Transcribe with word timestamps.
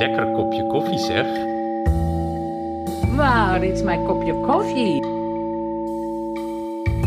Lekker 0.00 0.32
kopje 0.32 0.66
koffie 0.66 0.98
zeg. 0.98 1.26
Waar 3.16 3.64
is 3.64 3.82
mijn 3.82 4.04
kopje 4.04 4.40
koffie? 4.40 5.04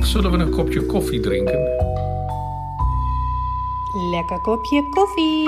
Zullen 0.06 0.32
we 0.32 0.38
een 0.38 0.50
kopje 0.50 0.86
koffie 0.86 1.20
drinken? 1.20 1.60
Lekker 4.12 4.42
kopje 4.42 4.90
koffie. 4.90 5.48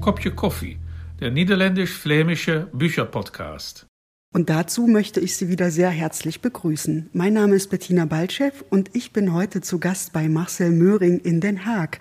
Kopje 0.00 0.34
koffie, 0.34 0.78
der 1.18 1.30
niederländisch-flämische 1.30 2.68
Bücherpodcast. 2.72 3.89
Und 4.32 4.48
dazu 4.48 4.86
möchte 4.86 5.18
ich 5.18 5.34
Sie 5.34 5.48
wieder 5.48 5.72
sehr 5.72 5.90
herzlich 5.90 6.40
begrüßen. 6.40 7.10
Mein 7.12 7.32
Name 7.32 7.56
ist 7.56 7.68
Bettina 7.68 8.04
Baltschew 8.04 8.52
und 8.70 8.90
ich 8.92 9.12
bin 9.12 9.32
heute 9.32 9.60
zu 9.60 9.80
Gast 9.80 10.12
bei 10.12 10.28
Marcel 10.28 10.70
Möhring 10.70 11.18
in 11.18 11.40
Den 11.40 11.66
Haag. 11.66 11.98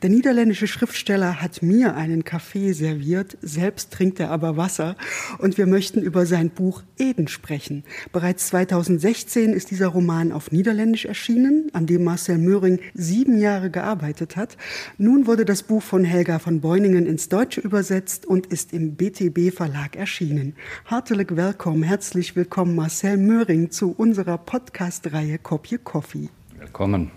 Der 0.00 0.08
niederländische 0.08 0.68
Schriftsteller 0.68 1.42
hat 1.42 1.62
mir 1.62 1.94
einen 1.94 2.24
Kaffee 2.24 2.72
serviert, 2.72 3.36
selbst 3.42 3.92
trinkt 3.92 4.20
er 4.20 4.30
aber 4.30 4.56
Wasser 4.56 4.96
und 5.36 5.58
wir 5.58 5.66
möchten 5.66 6.00
über 6.00 6.24
sein 6.24 6.48
Buch 6.48 6.82
Eden 6.98 7.28
sprechen. 7.28 7.84
Bereits 8.10 8.46
2016 8.46 9.52
ist 9.52 9.70
dieser 9.70 9.88
Roman 9.88 10.32
auf 10.32 10.52
Niederländisch 10.52 11.04
erschienen, 11.04 11.68
an 11.74 11.84
dem 11.84 12.04
Marcel 12.04 12.38
Möhring 12.38 12.80
sieben 12.94 13.38
Jahre 13.38 13.68
gearbeitet 13.68 14.36
hat. 14.36 14.56
Nun 14.96 15.26
wurde 15.26 15.44
das 15.44 15.62
Buch 15.62 15.82
von 15.82 16.04
Helga 16.04 16.38
von 16.38 16.62
Beuningen 16.62 17.04
ins 17.04 17.28
Deutsche 17.28 17.60
übersetzt 17.60 18.24
und 18.24 18.46
ist 18.46 18.72
im 18.72 18.94
BTB 18.94 19.54
Verlag 19.54 19.94
erschienen. 19.94 20.56
Hartelijk 20.86 21.36
willkommen 21.36 21.65
willkommen, 21.66 21.82
herzlich 21.82 22.36
willkommen 22.36 22.76
Marcel 22.76 23.16
Möhring 23.16 23.72
zu 23.72 23.90
unserer 23.90 24.38
Podcast-Reihe 24.38 25.36
Kopje 25.38 25.78
Coffee. 25.78 26.28
Willkommen. 26.56 27.10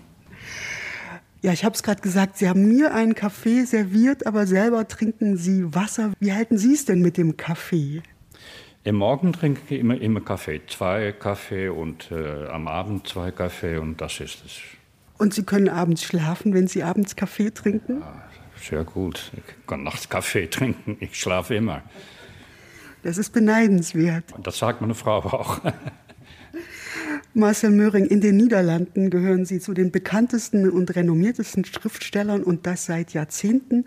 Ja, 1.40 1.52
ich 1.52 1.64
habe 1.64 1.76
es 1.76 1.84
gerade 1.84 2.00
gesagt, 2.00 2.36
Sie 2.36 2.48
haben 2.48 2.66
mir 2.66 2.92
einen 2.92 3.14
Kaffee 3.14 3.62
serviert, 3.62 4.26
aber 4.26 4.48
selber 4.48 4.88
trinken 4.88 5.36
Sie 5.36 5.72
Wasser. 5.72 6.14
Wie 6.18 6.32
halten 6.32 6.58
Sie 6.58 6.72
es 6.72 6.84
denn 6.84 7.00
mit 7.00 7.16
dem 7.16 7.36
Kaffee? 7.36 8.02
Im 8.82 8.96
Morgen 8.96 9.32
trinke 9.32 9.60
ich 9.68 9.78
immer, 9.78 10.00
immer 10.00 10.20
Kaffee. 10.20 10.60
Zwei 10.66 11.12
Kaffee 11.12 11.68
und 11.68 12.10
äh, 12.10 12.48
am 12.48 12.66
Abend 12.66 13.06
zwei 13.06 13.30
Kaffee 13.30 13.76
und 13.76 14.00
das 14.00 14.18
ist 14.18 14.44
es. 14.44 14.58
Und 15.16 15.32
Sie 15.32 15.44
können 15.44 15.68
abends 15.68 16.02
schlafen, 16.02 16.54
wenn 16.54 16.66
Sie 16.66 16.82
abends 16.82 17.14
Kaffee 17.14 17.52
trinken? 17.52 18.00
Ja, 18.00 18.24
sehr 18.60 18.82
gut. 18.82 19.30
Ich 19.36 19.66
kann 19.68 19.84
nachts 19.84 20.08
Kaffee 20.08 20.46
trinken. 20.50 20.96
Ich 20.98 21.14
schlafe 21.14 21.54
immer. 21.54 21.82
Das 23.02 23.18
ist 23.18 23.32
beneidenswert. 23.32 24.24
Das 24.42 24.58
sagt 24.58 24.80
meine 24.80 24.94
Frau 24.94 25.18
auch. 25.18 25.60
Marcel 27.32 27.70
Möhring, 27.70 28.06
in 28.06 28.20
den 28.20 28.36
Niederlanden 28.36 29.08
gehören 29.08 29.44
Sie 29.44 29.60
zu 29.60 29.72
den 29.72 29.92
bekanntesten 29.92 30.68
und 30.68 30.96
renommiertesten 30.96 31.64
Schriftstellern 31.64 32.42
und 32.42 32.66
das 32.66 32.86
seit 32.86 33.12
Jahrzehnten. 33.12 33.84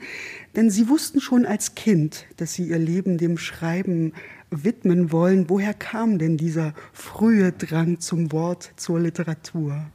Denn 0.55 0.69
Sie 0.69 0.87
wussten 0.87 1.19
schon 1.19 1.45
als 1.45 1.75
Kind, 1.75 2.25
dass 2.37 2.53
Sie 2.53 2.69
Ihr 2.69 2.79
Leben 2.79 3.17
dem 3.17 3.37
Schreiben 3.37 4.13
widmen 4.49 5.11
wollen. 5.11 5.49
Woher 5.49 5.73
kam 5.73 6.19
denn 6.19 6.37
dieser 6.37 6.73
frühe 6.93 7.51
Drang 7.51 7.99
zum 7.99 8.31
Wort, 8.31 8.71
zur 8.77 9.01
Literatur? 9.01 9.87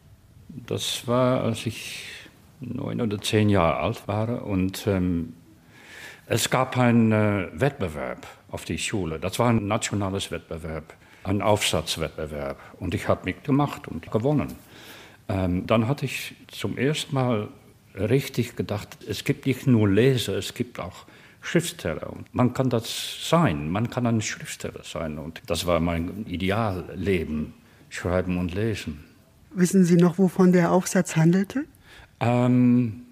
Das 0.66 1.06
war, 1.06 1.42
als 1.42 1.64
ich 1.64 2.05
neun 2.60 3.00
oder 3.00 3.19
zehn 3.20 3.48
Jahre 3.48 3.78
alt 3.78 4.06
war 4.06 4.44
und 4.44 4.86
ähm, 4.86 5.32
es 6.27 6.50
gab 6.50 6.77
einen 6.77 7.12
äh, 7.12 7.48
Wettbewerb 7.55 8.27
auf 8.50 8.64
die 8.64 8.78
Schule. 8.78 9.18
Das 9.18 9.38
war 9.38 9.50
ein 9.50 9.66
nationales 9.66 10.30
Wettbewerb, 10.30 10.94
ein 11.24 11.42
Aufsatzwettbewerb. 11.42 12.58
Und 12.78 12.94
ich 12.94 13.08
habe 13.08 13.24
mitgemacht 13.24 13.88
und 13.88 14.10
gewonnen. 14.10 14.54
Ähm, 15.28 15.66
dann 15.66 15.88
hatte 15.88 16.06
ich 16.06 16.34
zum 16.48 16.78
ersten 16.78 17.14
Mal 17.14 17.48
richtig 17.94 18.56
gedacht, 18.56 18.98
es 19.06 19.24
gibt 19.24 19.46
nicht 19.46 19.66
nur 19.66 19.88
Leser, 19.88 20.36
es 20.36 20.54
gibt 20.54 20.80
auch 20.80 21.06
Schriftsteller. 21.41 22.10
Und 22.12 22.34
man 22.34 22.54
kann 22.54 22.70
das 22.70 23.28
sein, 23.28 23.70
man 23.70 23.91
kann 23.91 24.06
ein 24.06 24.22
Schriftsteller 24.22 24.82
sein. 24.84 25.19
Und 25.19 25.42
das 25.46 25.66
war 25.66 25.80
mein 25.80 26.26
Idealleben, 26.26 27.54
schreiben 27.91 28.38
und 28.38 28.54
lesen. 28.54 29.04
Wissen 29.50 29.84
Sie 29.84 29.97
noch, 29.97 30.19
wovon 30.19 30.53
der 30.53 30.72
Aufsatz 30.72 31.16
handelte? 31.16 31.65
Ähm, 32.20 33.03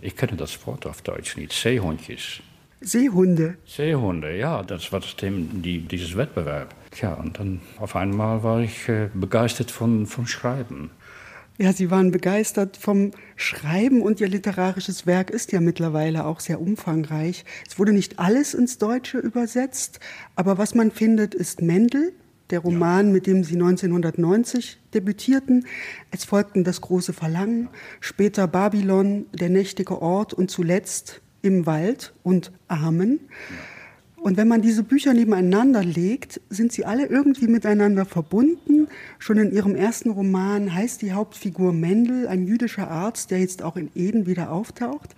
ich 0.00 0.16
kenne 0.16 0.36
das 0.36 0.66
Wort 0.66 0.86
auf 0.86 1.02
Deutsch 1.02 1.36
nicht. 1.36 1.52
Seehundjes. 1.52 2.40
Seehunde. 2.80 3.56
Seehunde, 3.66 4.36
ja, 4.36 4.62
das 4.62 4.92
war 4.92 5.00
das 5.00 5.16
Thema 5.16 5.46
die, 5.52 5.80
dieses 5.80 6.16
Wettbewerb. 6.16 6.74
Tja, 6.90 7.14
und 7.14 7.38
dann 7.38 7.60
auf 7.78 7.96
einmal 7.96 8.42
war 8.42 8.60
ich 8.60 8.88
äh, 8.88 9.08
begeistert 9.14 9.70
von, 9.70 10.06
von 10.06 10.26
Schreiben. 10.26 10.90
Ja, 11.58 11.72
Sie 11.72 11.90
waren 11.90 12.10
begeistert 12.10 12.76
vom 12.76 13.12
Schreiben 13.34 14.02
und 14.02 14.20
Ihr 14.20 14.28
literarisches 14.28 15.06
Werk 15.06 15.30
ist 15.30 15.52
ja 15.52 15.60
mittlerweile 15.60 16.26
auch 16.26 16.40
sehr 16.40 16.60
umfangreich. 16.60 17.46
Es 17.66 17.78
wurde 17.78 17.92
nicht 17.92 18.18
alles 18.18 18.52
ins 18.52 18.76
Deutsche 18.76 19.18
übersetzt, 19.18 19.98
aber 20.34 20.58
was 20.58 20.74
man 20.74 20.90
findet, 20.90 21.34
ist 21.34 21.62
Mendel, 21.62 22.12
der 22.50 22.60
Roman, 22.60 23.06
ja. 23.06 23.12
mit 23.14 23.26
dem 23.26 23.42
Sie 23.42 23.54
1990 23.54 24.78
debütierten. 24.92 25.66
Es 26.10 26.26
folgten 26.26 26.62
Das 26.62 26.82
große 26.82 27.14
Verlangen, 27.14 27.68
später 28.00 28.46
Babylon, 28.46 29.24
Der 29.32 29.48
nächtige 29.48 30.02
Ort 30.02 30.34
und 30.34 30.50
zuletzt 30.50 31.22
im 31.42 31.66
Wald 31.66 32.14
und 32.22 32.52
Amen. 32.68 33.20
Und 34.26 34.36
wenn 34.36 34.48
man 34.48 34.60
diese 34.60 34.82
Bücher 34.82 35.14
nebeneinander 35.14 35.84
legt, 35.84 36.40
sind 36.50 36.72
sie 36.72 36.84
alle 36.84 37.06
irgendwie 37.06 37.46
miteinander 37.46 38.04
verbunden. 38.04 38.88
Schon 39.20 39.38
in 39.38 39.52
ihrem 39.52 39.76
ersten 39.76 40.10
Roman 40.10 40.74
heißt 40.74 41.00
die 41.02 41.12
Hauptfigur 41.12 41.72
Mendel, 41.72 42.26
ein 42.26 42.44
jüdischer 42.44 42.90
Arzt, 42.90 43.30
der 43.30 43.38
jetzt 43.38 43.62
auch 43.62 43.76
in 43.76 43.88
Eden 43.94 44.26
wieder 44.26 44.50
auftaucht. 44.50 45.14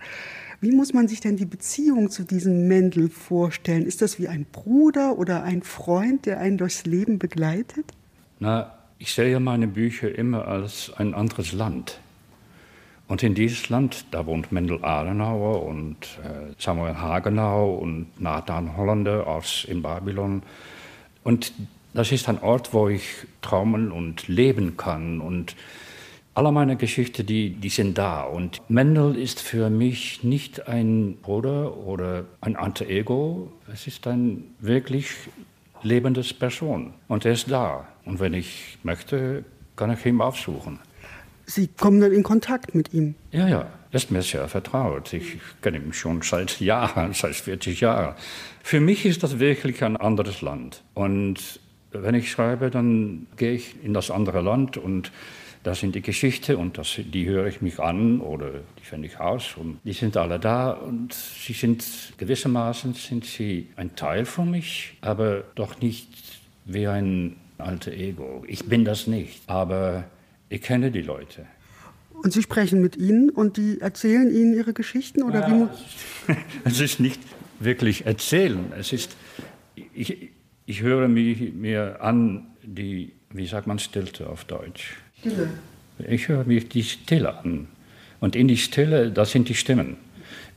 Wie 0.61 0.71
muss 0.71 0.93
man 0.93 1.07
sich 1.07 1.21
denn 1.21 1.37
die 1.37 1.45
Beziehung 1.45 2.09
zu 2.09 2.23
diesem 2.23 2.67
Mendel 2.67 3.09
vorstellen? 3.09 3.85
Ist 3.85 4.01
das 4.01 4.19
wie 4.19 4.27
ein 4.27 4.45
Bruder 4.51 5.17
oder 5.17 5.41
ein 5.41 5.63
Freund, 5.63 6.25
der 6.25 6.39
einen 6.39 6.57
durchs 6.57 6.85
Leben 6.85 7.17
begleitet? 7.17 7.85
Na, 8.39 8.77
ich 8.97 9.13
sehe 9.13 9.39
meine 9.39 9.67
Bücher 9.67 10.15
immer 10.15 10.47
als 10.47 10.91
ein 10.97 11.13
anderes 11.13 11.53
Land. 11.53 11.99
Und 13.09 13.23
in 13.23 13.33
dieses 13.33 13.69
Land, 13.69 14.05
da 14.11 14.27
wohnt 14.27 14.51
Mendel 14.51 14.85
Adenauer 14.85 15.65
und 15.65 15.95
äh, 16.23 16.53
Samuel 16.59 16.95
Hagenau 16.95 17.73
und 17.73 18.05
Nathan 18.21 18.77
Hollander 18.77 19.25
aus 19.25 19.65
in 19.67 19.81
Babylon. 19.81 20.43
Und 21.23 21.51
das 21.95 22.11
ist 22.11 22.29
ein 22.29 22.39
Ort, 22.43 22.71
wo 22.71 22.87
ich 22.87 23.03
träumen 23.41 23.91
und 23.91 24.27
leben 24.27 24.77
kann. 24.77 25.21
Und 25.21 25.55
alle 26.35 26.51
meine 26.51 26.75
Geschichten, 26.75 27.25
die, 27.25 27.49
die 27.49 27.69
sind 27.69 27.97
da. 27.97 28.21
Und 28.21 28.61
Mendel 28.69 29.15
ist 29.15 29.41
für 29.41 29.71
mich 29.71 30.23
nicht 30.23 30.67
ein 30.67 31.17
Bruder 31.19 31.77
oder 31.77 32.25
ein 32.41 32.55
Alter 32.55 32.87
Ego. 32.87 33.51
Es 33.73 33.87
ist 33.87 34.05
ein 34.05 34.43
wirklich 34.59 35.07
lebendes 35.81 36.31
Person. 36.31 36.93
Und 37.07 37.25
er 37.25 37.31
ist 37.31 37.49
da. 37.49 37.87
Und 38.05 38.19
wenn 38.19 38.35
ich 38.35 38.77
möchte, 38.83 39.43
kann 39.75 39.91
ich 39.91 40.05
ihn 40.05 40.21
aufsuchen. 40.21 40.77
Sie 41.49 41.67
kommen 41.67 41.99
dann 41.99 42.11
in 42.11 42.21
Kontakt 42.21 42.75
mit 42.75 42.93
ihm. 42.93 43.15
Ja, 43.31 43.47
ja, 43.47 43.67
ist 43.91 44.11
mir 44.11 44.21
sehr 44.21 44.47
vertraut. 44.47 45.11
Ich 45.13 45.39
kenne 45.63 45.79
ihn 45.79 45.93
schon 45.93 46.21
seit 46.21 46.59
Jahren, 46.59 47.13
seit 47.13 47.35
40 47.35 47.81
Jahren. 47.81 48.13
Für 48.61 48.79
mich 48.79 49.03
ist 49.05 49.23
das 49.23 49.39
wirklich 49.39 49.83
ein 49.83 49.97
anderes 49.97 50.41
Land. 50.41 50.83
Und 50.93 51.59
wenn 51.91 52.13
ich 52.13 52.29
schreibe, 52.29 52.69
dann 52.69 53.25
gehe 53.35 53.53
ich 53.53 53.83
in 53.83 53.95
das 53.95 54.11
andere 54.11 54.41
Land 54.41 54.77
und 54.77 55.11
da 55.63 55.73
sind 55.73 55.95
die 55.95 56.01
Geschichten 56.01 56.55
und 56.55 56.77
das, 56.77 56.99
die 57.03 57.25
höre 57.25 57.47
ich 57.47 57.61
mich 57.61 57.79
an 57.79 58.21
oder 58.21 58.51
die 58.79 58.83
finde 58.83 59.07
ich 59.07 59.19
aus 59.19 59.57
und 59.57 59.79
die 59.83 59.93
sind 59.93 60.15
alle 60.17 60.39
da 60.39 60.69
und 60.69 61.13
sie 61.13 61.53
sind 61.53 61.83
gewissermaßen 62.17 62.93
sind 62.93 63.25
sie 63.25 63.69
ein 63.75 63.95
Teil 63.95 64.25
von 64.25 64.51
mich, 64.51 64.97
aber 65.01 65.43
doch 65.55 65.81
nicht 65.81 66.07
wie 66.65 66.87
ein 66.87 67.37
alter 67.57 67.91
Ego. 67.91 68.43
Ich 68.47 68.65
bin 68.65 68.85
das 68.85 69.07
nicht, 69.07 69.41
aber 69.47 70.05
ich 70.49 70.61
kenne 70.61 70.91
die 70.91 71.01
Leute. 71.01 71.45
Und 72.11 72.33
Sie 72.33 72.41
sprechen 72.41 72.81
mit 72.81 72.97
ihnen 72.97 73.29
und 73.29 73.57
die 73.57 73.79
erzählen 73.79 74.29
Ihnen 74.29 74.53
ihre 74.53 74.73
Geschichten? 74.73 75.23
Oder 75.23 75.47
ja, 75.47 75.69
wie? 76.27 76.35
es 76.65 76.81
ist 76.81 76.99
nicht 76.99 77.21
wirklich 77.59 78.05
erzählen. 78.05 78.73
Es 78.77 78.91
ist, 78.91 79.15
ich, 79.93 80.31
ich 80.65 80.81
höre 80.81 81.07
mich, 81.07 81.53
mir 81.53 82.01
an, 82.01 82.47
die, 82.63 83.13
wie 83.29 83.47
sagt 83.47 83.67
man 83.67 83.79
Stilte 83.79 84.29
auf 84.29 84.43
Deutsch? 84.43 84.97
Stille. 85.19 85.49
Ich 86.07 86.27
höre 86.27 86.43
mir 86.45 86.61
die 86.61 86.83
Stille 86.83 87.37
an. 87.37 87.67
Und 88.19 88.35
in 88.35 88.47
die 88.47 88.57
Stille, 88.57 89.11
das 89.11 89.31
sind 89.31 89.47
die 89.47 89.55
Stimmen. 89.55 89.97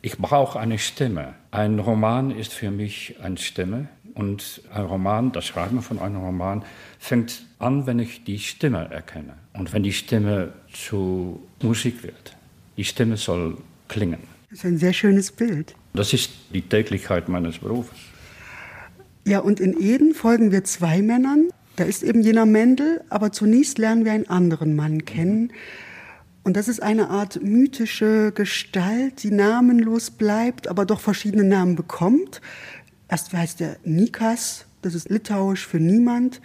Ich 0.00 0.18
brauche 0.18 0.58
eine 0.58 0.78
Stimme. 0.78 1.34
Ein 1.52 1.78
Roman 1.78 2.32
ist 2.32 2.52
für 2.52 2.70
mich 2.70 3.16
eine 3.22 3.38
Stimme. 3.38 3.88
Und 4.14 4.62
ein 4.72 4.84
Roman, 4.84 5.32
das 5.32 5.46
Schreiben 5.46 5.80
von 5.82 5.98
einem 5.98 6.18
Roman, 6.18 6.64
fängt 6.98 7.46
an, 7.58 7.86
wenn 7.86 7.98
ich 7.98 8.24
die 8.24 8.38
Stimme 8.38 8.90
erkenne. 8.90 9.34
Und 9.54 9.72
wenn 9.72 9.82
die 9.82 9.92
Stimme 9.92 10.52
zu 10.72 11.40
Musik 11.62 12.02
wird. 12.02 12.36
Die 12.76 12.84
Stimme 12.84 13.16
soll 13.16 13.56
klingen. 13.88 14.18
Das 14.50 14.58
ist 14.58 14.64
ein 14.66 14.78
sehr 14.78 14.92
schönes 14.92 15.32
Bild. 15.32 15.74
Das 15.94 16.12
ist 16.12 16.30
die 16.52 16.62
Täglichkeit 16.62 17.28
meines 17.28 17.58
Berufes. 17.58 17.98
Ja, 19.24 19.38
und 19.38 19.60
in 19.60 19.80
Eden 19.80 20.14
folgen 20.14 20.50
wir 20.50 20.64
zwei 20.64 21.00
Männern. 21.00 21.48
Da 21.76 21.84
ist 21.84 22.02
eben 22.02 22.22
jener 22.22 22.44
Mendel, 22.44 23.02
aber 23.08 23.32
zunächst 23.32 23.78
lernen 23.78 24.04
wir 24.04 24.12
einen 24.12 24.28
anderen 24.28 24.74
Mann 24.74 25.04
kennen. 25.04 25.52
Und 26.44 26.56
das 26.56 26.68
ist 26.68 26.82
eine 26.82 27.08
Art 27.08 27.40
mythische 27.42 28.32
Gestalt, 28.34 29.22
die 29.22 29.30
namenlos 29.30 30.10
bleibt, 30.10 30.66
aber 30.66 30.84
doch 30.84 31.00
verschiedene 31.00 31.44
Namen 31.44 31.76
bekommt. 31.76 32.40
Erst 33.12 33.34
heißt 33.34 33.60
er 33.60 33.76
Nikas, 33.84 34.64
das 34.80 34.94
ist 34.94 35.10
litauisch 35.10 35.66
für 35.66 35.78
niemand. 35.78 36.40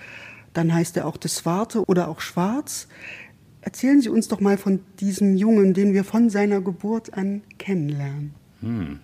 Dann 0.52 0.74
heißt 0.74 0.98
er 0.98 1.08
auch 1.08 1.16
das 1.16 1.38
Swarte 1.38 1.86
oder 1.86 2.10
auch 2.10 2.20
Schwarz. 2.20 2.90
Erzählen 3.62 4.02
Sie 4.02 4.10
uns 4.10 4.28
doch 4.28 4.42
mal 4.42 4.58
von 4.58 4.82
diesem 5.00 5.38
Jungen, 5.38 5.74
den 5.74 5.94
wir 5.94 6.04
von 6.04 6.30
seiner 6.30 6.60
Geburt 6.60 7.14
an 7.14 7.42
kennenlernen. 7.58 8.34
Hm. 8.60 9.00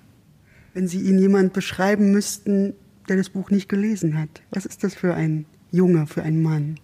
Wenn 0.73 0.89
Sie 0.89 0.99
ihn 0.99 1.17
jemand 1.17 1.53
beschreiben 1.53 2.11
müssten, 2.11 2.73
der 3.07 3.15
das 3.15 3.29
Buch 3.29 3.49
nicht 3.49 3.69
gelesen 3.69 4.19
hat, 4.19 4.41
was 4.51 4.65
ist 4.65 4.83
das 4.83 4.93
für 4.93 5.13
ein 5.13 5.45
Junge, 5.71 6.05
für 6.05 6.21
ein 6.21 6.41
Mann? 6.41 6.77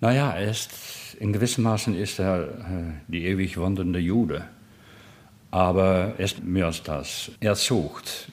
Naja, 0.00 0.30
er 0.30 0.50
ist, 0.50 0.70
in 1.20 1.34
gewissem 1.34 1.64
Maßen 1.64 1.94
ist 1.94 2.18
er 2.18 2.48
äh, 2.48 2.92
die 3.08 3.26
ewig 3.26 3.58
wandernde 3.58 3.98
Jude. 3.98 4.48
Aber 5.50 6.14
er 6.18 6.24
ist 6.24 6.42
mehr 6.42 6.66
als 6.66 6.82
das. 6.82 7.30
Er 7.40 7.54
sucht. 7.54 8.28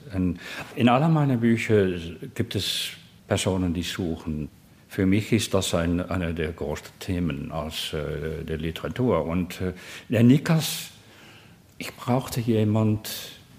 In 0.75 0.89
aller 0.89 1.09
meiner 1.09 1.37
Bücher 1.37 1.87
gibt 2.33 2.55
es 2.55 2.89
Personen, 3.27 3.73
die 3.73 3.83
suchen. 3.83 4.49
Für 4.87 5.05
mich 5.05 5.31
ist 5.31 5.53
das 5.53 5.73
ein, 5.73 6.01
einer 6.01 6.33
der 6.33 6.51
größten 6.51 6.91
Themen 6.99 7.51
aus 7.51 7.93
äh, 7.93 8.43
der 8.43 8.57
Literatur. 8.57 9.25
Und 9.25 9.59
äh, 9.59 9.73
der 10.09 10.21
Nikas, 10.21 10.91
ich 11.79 11.95
brauchte 11.95 12.41
jemand, 12.41 13.09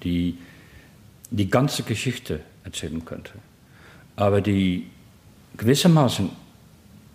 die 0.04 0.38
die 1.30 1.50
ganze 1.50 1.82
Geschichte 1.82 2.40
erzählen 2.62 3.04
könnte. 3.04 3.32
Aber 4.14 4.40
die 4.40 4.86
gewissermaßen 5.56 6.30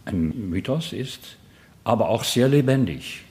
ein 0.06 0.50
Mythos 0.50 0.92
ist, 0.92 1.38
aber 1.84 2.10
auch 2.10 2.24
sehr 2.24 2.48
lebendig. 2.50 3.24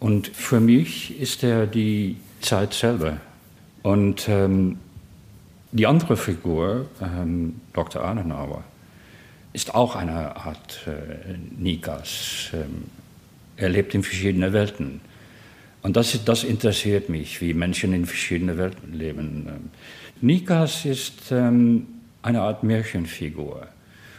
Und 0.00 0.28
für 0.28 0.60
mich 0.60 1.20
ist 1.20 1.44
er 1.44 1.66
die 1.66 2.16
Zeit 2.40 2.72
selber. 2.72 3.18
Und 3.82 4.28
ähm, 4.28 4.78
die 5.72 5.86
andere 5.86 6.16
Figur, 6.16 6.86
ähm, 7.00 7.60
Dr. 7.72 8.02
Adenauer, 8.02 8.64
ist 9.52 9.74
auch 9.74 9.96
eine 9.96 10.36
Art 10.36 10.86
äh, 10.86 11.36
Nikas. 11.58 12.50
Ähm, 12.52 12.84
er 13.56 13.68
lebt 13.68 13.94
in 13.94 14.02
verschiedenen 14.02 14.52
Welten. 14.52 15.00
Und 15.82 15.96
das, 15.96 16.24
das 16.24 16.44
interessiert 16.44 17.08
mich, 17.08 17.40
wie 17.40 17.54
Menschen 17.54 17.92
in 17.92 18.06
verschiedenen 18.06 18.58
Welten 18.58 18.94
leben. 18.94 19.70
Nikas 20.20 20.84
ist 20.84 21.30
ähm, 21.30 21.86
eine 22.22 22.40
Art 22.40 22.62
Märchenfigur. 22.62 23.66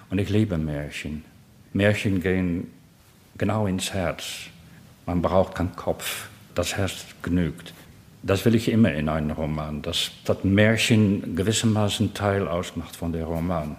Und 0.10 0.20
ich 0.20 0.30
liebe 0.30 0.58
Märchen. 0.58 1.24
Märchen 1.74 2.22
gehen 2.22 2.68
genau 3.38 3.68
ins 3.68 3.94
Herz. 3.94 4.50
Man 5.06 5.22
braucht 5.22 5.56
keinen 5.56 5.76
Kopf. 5.76 6.28
Das 6.56 6.76
Herz 6.76 7.06
genügt. 7.22 7.74
Das 8.24 8.46
will 8.46 8.56
ich 8.56 8.70
immer 8.70 8.94
in 8.94 9.10
einem 9.10 9.32
Roman, 9.32 9.82
dass 9.82 10.12
das 10.26 10.44
Märchen 10.44 11.36
gewissermaßen 11.36 12.14
Teil 12.14 12.48
ausmacht 12.48 12.96
von 12.96 13.14
der 13.14 13.26
Roman. 13.26 13.78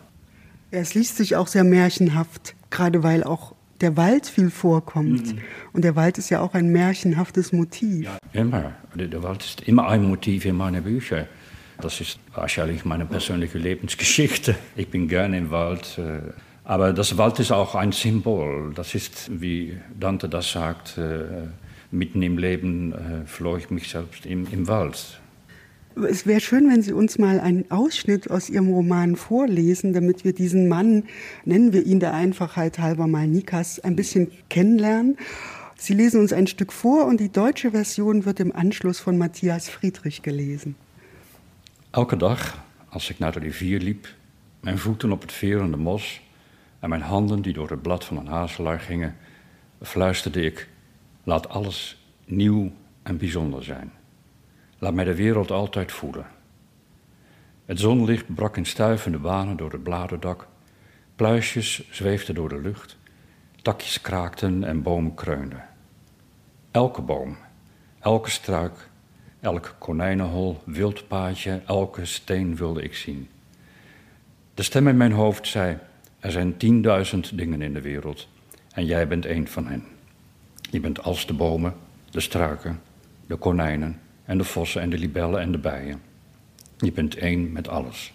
Es 0.71 0.95
liest 0.95 1.19
sich 1.19 1.37
auch 1.37 1.47
sehr 1.47 1.65
märchenhaft, 1.65 2.55
gerade 2.71 3.03
weil 3.03 3.23
auch 3.25 3.55
der 3.83 3.97
Wald 3.97 4.27
viel 4.27 4.51
vorkommt. 4.51 5.35
Mhm. 5.35 5.43
Und 5.73 5.85
der 5.85 5.97
Wald 5.97 6.17
ist 6.19 6.31
ja 6.31 6.41
auch 6.41 6.55
ein 6.55 6.69
märchenhaftes 6.69 7.53
Motiv. 7.53 8.05
Ja, 8.05 8.19
immer. 8.33 8.73
Der 8.95 9.23
Wald 9.23 9.45
ist 9.45 9.61
immer 9.63 9.89
ein 9.89 10.05
Motiv 10.05 10.45
in 10.45 10.57
meinen 10.57 10.83
Büchern. 10.83 11.27
Das 11.81 12.01
ist 12.01 12.19
wahrscheinlich 12.35 12.85
meine 12.85 13.05
persönliche 13.05 13.59
Lebensgeschichte. 13.59 14.55
Ich 14.77 14.89
bin 14.89 15.09
gerne 15.09 15.37
im 15.39 15.51
Wald. 15.51 15.99
Äh, 15.99 16.33
aber 16.65 16.93
das 16.93 17.17
Wald 17.19 17.39
ist 17.39 17.51
auch 17.51 17.75
ein 17.75 17.93
Symbol. 17.93 18.73
Das 18.75 18.95
ist, 18.95 19.31
wie 19.41 19.79
Dante 19.99 20.29
das 20.29 20.53
sagt, 20.53 20.99
äh, 20.99 21.49
mitten 21.91 22.23
im 22.23 22.39
Leben 22.39 22.93
äh, 22.93 23.27
floh 23.27 23.57
ich 23.57 23.71
mich 23.71 23.89
selbst 23.89 24.27
im, 24.27 24.47
im 24.51 24.69
Wald. 24.69 25.21
Es 25.95 26.27
wäre 26.27 26.41
schön, 26.41 26.71
wenn 26.71 26.81
Sie 26.81 26.93
uns 26.93 27.19
mal 27.19 27.39
einen 27.39 27.71
Ausschnitt 27.71 28.31
aus 28.31 28.49
Ihrem 28.49 28.69
Roman 28.69 29.15
vorlesen, 29.17 29.93
damit 29.93 30.25
wir 30.25 30.33
diesen 30.33 30.67
Mann, 30.67 31.05
nennen 31.45 31.75
wir 31.75 31.85
ihn 31.85 32.01
der 32.01 32.15
Einfachheit 32.15 32.79
halber 32.79 33.07
mal 33.07 33.27
Nikas, 33.27 33.79
ein 33.81 33.95
bisschen 33.95 34.31
kennenlernen. 34.49 35.19
Sie 35.77 35.93
lesen 35.93 36.21
uns 36.21 36.33
ein 36.33 36.47
Stück 36.47 36.73
vor 36.73 37.07
und 37.07 37.21
die 37.21 37.31
deutsche 37.31 37.73
Version 37.73 38.25
wird 38.25 38.41
im 38.41 38.55
Anschluss 38.55 39.01
von 39.01 39.19
Matthias 39.19 39.69
Friedrich 39.69 40.23
gelesen. 40.23 40.77
Elke 41.91 42.17
dag, 42.17 42.59
als 42.89 43.11
ik 43.11 43.19
naar 43.19 43.33
de 43.33 43.41
rivier 43.41 43.81
liep, 43.81 44.07
mijn 44.61 44.79
voeten 44.79 45.13
op 45.13 45.21
het 45.21 45.33
verende 45.33 45.77
mos 45.77 46.21
en 46.83 46.89
mijn 46.89 47.03
handen 47.03 47.43
die 47.43 47.53
door 47.53 47.71
het 47.71 47.83
blad 47.83 48.05
van 48.05 48.17
een 48.17 48.27
hazelaar 48.27 48.81
gingen, 48.81 49.17
fluisterde 49.83 50.45
ik: 50.45 50.69
Laat 51.25 51.49
alles 51.49 52.05
nieuw 52.25 52.73
en 53.03 53.17
bijzonder 53.17 53.65
zijn. 53.65 53.93
Laat 54.79 54.95
mij 54.95 55.05
de 55.05 55.15
wereld 55.15 55.51
altijd 55.51 55.93
voelen. 55.93 56.27
Het 57.65 57.81
zonlicht 57.81 58.35
brak 58.35 58.57
in 58.57 58.67
stuivende 58.67 59.19
banen 59.19 59.57
door 59.57 59.73
het 59.73 59.83
bladerdak. 59.83 60.49
Pluisjes 61.17 61.91
zweefden 61.91 62.35
door 62.35 62.49
de 62.49 62.61
lucht. 62.61 62.97
Takjes 63.63 64.01
kraakten 64.01 64.65
en 64.65 64.83
bomen 64.83 65.15
kreunden. 65.15 65.65
Elke 66.71 67.03
boom, 67.03 67.37
elke 68.01 68.31
struik, 68.31 68.89
elk 69.41 69.75
konijnenhol, 69.79 70.63
wildpaadje, 70.65 71.63
elke 71.67 72.05
steen 72.05 72.57
wilde 72.57 72.83
ik 72.83 72.95
zien. 72.95 73.29
De 74.55 74.63
stem 74.63 74.89
in 74.89 74.97
mijn 74.97 75.13
hoofd 75.13 75.47
zei: 75.47 75.79
Er 76.23 76.31
zijn 76.31 76.57
tienduizend 76.57 77.39
dingen 77.39 77.63
in 77.63 77.73
de 77.73 77.81
wereld 77.81 78.29
en 78.73 78.85
jij 78.85 79.09
bent 79.09 79.27
één 79.27 79.47
van 79.47 79.67
hen. 79.67 79.85
Je 80.71 80.81
bent 80.81 81.03
als 81.03 81.27
de 81.27 81.33
bomen, 81.33 81.75
de 82.11 82.21
struiken, 82.21 82.81
de 83.27 83.37
konijnen 83.37 84.01
en 84.25 84.39
de 84.39 84.45
vossen 84.45 84.83
en 84.83 84.91
de 84.91 84.99
libellen 84.99 85.41
en 85.41 85.53
de 85.53 85.59
bijen. 85.59 86.01
Je 86.77 86.93
bent 86.93 87.17
één 87.17 87.53
met 87.53 87.69
alles. 87.69 88.13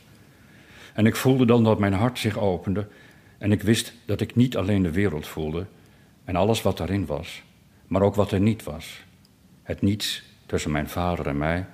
En 0.93 1.05
ik 1.05 1.15
voelde 1.15 1.45
dan 1.45 1.63
dat 1.63 1.79
mijn 1.79 1.93
hart 1.93 2.19
zich 2.19 2.37
opende 2.37 2.87
en 3.37 3.51
ik 3.51 3.61
wist 3.61 3.93
dat 4.05 4.21
ik 4.21 4.35
niet 4.35 4.57
alleen 4.57 4.83
de 4.83 4.91
wereld 4.91 5.27
voelde 5.27 5.65
en 6.23 6.35
alles 6.35 6.61
wat 6.61 6.77
daarin 6.77 7.05
was, 7.05 7.43
maar 7.87 8.01
ook 8.01 8.15
wat 8.15 8.31
er 8.31 8.41
niet 8.41 8.63
was. 8.63 9.03
Het 9.63 9.81
niets 9.81 10.23
tussen 10.45 10.71
mijn 10.71 10.89
vader 10.89 11.27
en 11.27 11.37
mij 11.37 11.65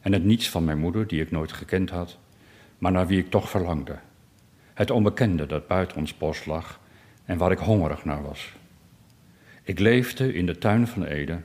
en 0.00 0.12
het 0.12 0.24
niets 0.24 0.48
van 0.48 0.64
mijn 0.64 0.78
moeder, 0.78 1.06
die 1.06 1.20
ik 1.20 1.30
nooit 1.30 1.52
gekend 1.52 1.90
had, 1.90 2.18
maar 2.78 2.92
naar 2.92 3.06
wie 3.06 3.18
ik 3.18 3.30
toch 3.30 3.50
verlangde. 3.50 3.98
Het 4.80 4.90
onbekende 4.90 5.46
dat 5.46 5.66
buiten 5.66 5.96
ons 5.96 6.16
bos 6.16 6.44
lag 6.44 6.80
en 7.24 7.38
waar 7.38 7.50
ik 7.50 7.58
hongerig 7.58 8.04
naar 8.04 8.22
was. 8.22 8.52
Ik 9.62 9.78
leefde 9.78 10.34
in 10.34 10.46
de 10.46 10.58
tuin 10.58 10.86
van 10.86 11.04
Eden 11.04 11.44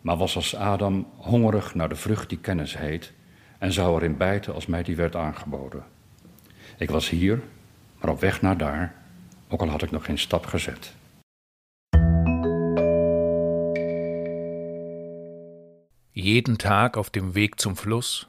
maar 0.00 0.16
was 0.16 0.36
als 0.36 0.56
Adam 0.56 1.06
hongerig 1.16 1.74
naar 1.74 1.88
de 1.88 1.94
vrucht 1.96 2.28
die 2.28 2.38
kennis 2.38 2.78
heet 2.78 3.12
en 3.58 3.72
zou 3.72 3.96
erin 3.96 4.16
bijten 4.16 4.54
als 4.54 4.66
mij 4.66 4.82
die 4.82 4.96
werd 4.96 5.16
aangeboden. 5.16 5.84
Ik 6.78 6.90
was 6.90 7.08
hier, 7.08 7.42
maar 8.00 8.10
op 8.10 8.20
weg 8.20 8.42
naar 8.42 8.56
daar, 8.56 8.94
ook 9.48 9.60
al 9.60 9.68
had 9.68 9.82
ik 9.82 9.90
nog 9.90 10.04
geen 10.04 10.18
stap 10.18 10.46
gezet. 10.46 10.94
Jeden 16.10 16.56
Tag 16.56 16.90
auf 16.90 17.10
dem 17.10 17.32
Weg 17.32 17.50
zum 17.56 17.76
Fluss, 17.76 18.28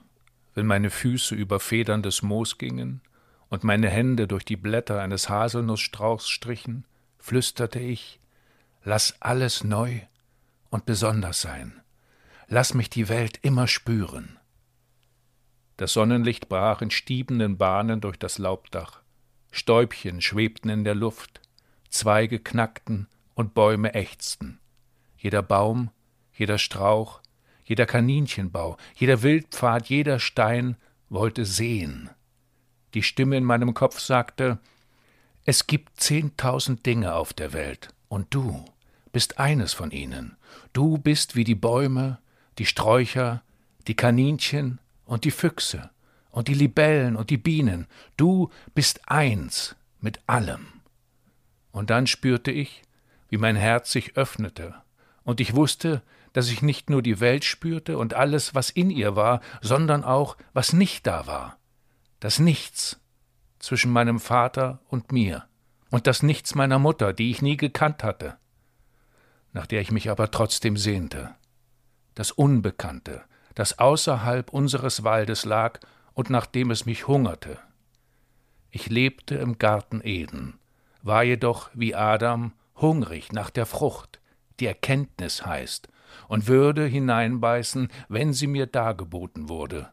wenn 0.54 0.66
meine 0.66 0.90
Füße 0.90 1.36
über 1.36 1.60
federndes 1.60 2.22
Moos 2.22 2.54
gingen 2.58 3.02
und 3.50 3.64
meine 3.64 3.90
Hände 3.90 4.28
durch 4.28 4.46
die 4.46 4.56
Blätter 4.56 5.02
eines 5.02 5.30
Haselnussstrauchs 5.30 6.30
strichen, 6.30 6.86
flüsterte 7.20 7.80
ich, 7.80 8.20
lass 8.84 9.22
alles 9.22 9.64
neu 9.64 10.02
und 10.70 10.86
besonders 10.86 11.42
sein. 11.42 11.82
Lass 12.48 12.74
mich 12.74 12.90
die 12.90 13.10
Welt 13.10 13.40
immer 13.42 13.68
spüren. 13.68 14.38
Das 15.78 15.94
Sonnenlicht 15.94 16.48
brach 16.48 16.82
in 16.82 16.92
stiebenden 16.92 17.58
Bahnen 17.58 18.02
durch 18.02 18.18
das 18.18 18.38
Laubdach. 18.38 19.02
Stäubchen 19.52 20.22
schwebten 20.22 20.70
in 20.70 20.84
der 20.84 20.96
Luft, 20.96 21.42
Zweige 21.90 22.40
knackten 22.40 23.08
und 23.36 23.54
Bäume 23.54 23.94
ächzten. 23.94 24.60
Jeder 25.18 25.42
Baum, 25.42 25.92
jeder 26.34 26.58
Strauch, 26.58 27.22
jeder 27.64 27.86
Kaninchenbau, 27.86 28.78
jeder 28.96 29.24
Wildpfad, 29.24 29.88
jeder 29.88 30.20
Stein 30.20 30.78
wollte 31.10 31.46
sehen. 31.46 32.10
Die 32.96 33.04
Stimme 33.04 33.36
in 33.36 33.44
meinem 33.44 33.74
Kopf 33.74 34.00
sagte, 34.00 34.58
es 35.44 35.68
gibt 35.68 36.00
zehntausend 36.00 36.86
Dinge 36.86 37.14
auf 37.14 37.34
der 37.34 37.52
Welt, 37.52 37.90
und 38.08 38.34
du 38.34 38.64
bist 39.12 39.38
eines 39.38 39.74
von 39.74 39.92
ihnen. 39.92 40.38
Du 40.72 40.98
bist 40.98 41.36
wie 41.36 41.44
die 41.44 41.56
Bäume, 41.56 42.20
die 42.58 42.66
Sträucher, 42.66 43.44
die 43.88 43.96
Kaninchen 43.96 44.80
und 45.06 45.26
die 45.26 45.32
Füchse 45.32 45.90
und 46.32 46.48
die 46.48 46.54
Libellen 46.54 47.18
und 47.18 47.30
die 47.30 47.38
Bienen. 47.38 47.86
Du 48.16 48.50
bist 48.74 49.02
eins 49.10 49.76
mit 50.00 50.22
allem. 50.26 50.68
Und 51.74 51.90
dann 51.90 52.08
spürte 52.08 52.52
ich, 52.52 52.82
wie 53.30 53.38
mein 53.38 53.58
Herz 53.58 53.92
sich 53.92 54.16
öffnete, 54.16 54.74
und 55.26 55.42
ich 55.42 55.54
wusste, 55.54 56.02
dass 56.32 56.50
ich 56.50 56.62
nicht 56.62 56.90
nur 56.90 57.02
die 57.02 57.20
Welt 57.20 57.44
spürte 57.44 57.98
und 57.98 58.14
alles, 58.14 58.56
was 58.56 58.70
in 58.70 58.90
ihr 58.90 59.18
war, 59.18 59.42
sondern 59.62 60.06
auch, 60.06 60.38
was 60.54 60.72
nicht 60.72 61.06
da 61.06 61.28
war. 61.28 61.58
Das 62.26 62.40
Nichts 62.40 63.00
zwischen 63.60 63.92
meinem 63.92 64.20
Vater 64.20 64.80
und 64.90 65.12
mir, 65.12 65.46
und 65.92 66.08
das 66.08 66.24
Nichts 66.24 66.56
meiner 66.56 66.80
Mutter, 66.80 67.14
die 67.14 67.30
ich 67.30 67.44
nie 67.44 67.56
gekannt 67.56 68.04
hatte. 68.04 68.38
nach 69.54 69.68
der 69.68 69.80
ich 69.80 69.92
mich 69.92 70.10
aber 70.10 70.32
trotzdem 70.32 70.76
sehnte. 70.76 71.36
Das 72.16 72.32
Unbekannte, 72.32 73.22
das 73.54 73.78
außerhalb 73.78 74.52
unseres 74.52 75.04
Waldes 75.04 75.46
lag 75.46 75.80
und 76.16 76.32
nach 76.32 76.48
dem 76.48 76.72
es 76.72 76.88
mich 76.88 77.06
hungerte. 77.06 77.60
Ich 78.72 78.90
lebte 78.90 79.36
im 79.36 79.60
Garten 79.60 80.02
Eden, 80.04 80.58
war 81.04 81.22
jedoch 81.22 81.70
wie 81.76 81.94
Adam 81.94 82.54
hungrig 82.82 83.34
nach 83.34 83.52
der 83.52 83.68
Frucht, 83.68 84.20
die 84.60 84.66
Erkenntnis 84.66 85.46
heißt, 85.46 85.90
und 86.28 86.48
würde 86.48 86.88
hineinbeißen, 86.88 87.90
wenn 88.10 88.34
sie 88.34 88.48
mir 88.48 88.66
dargeboten 88.66 89.48
wurde. 89.48 89.92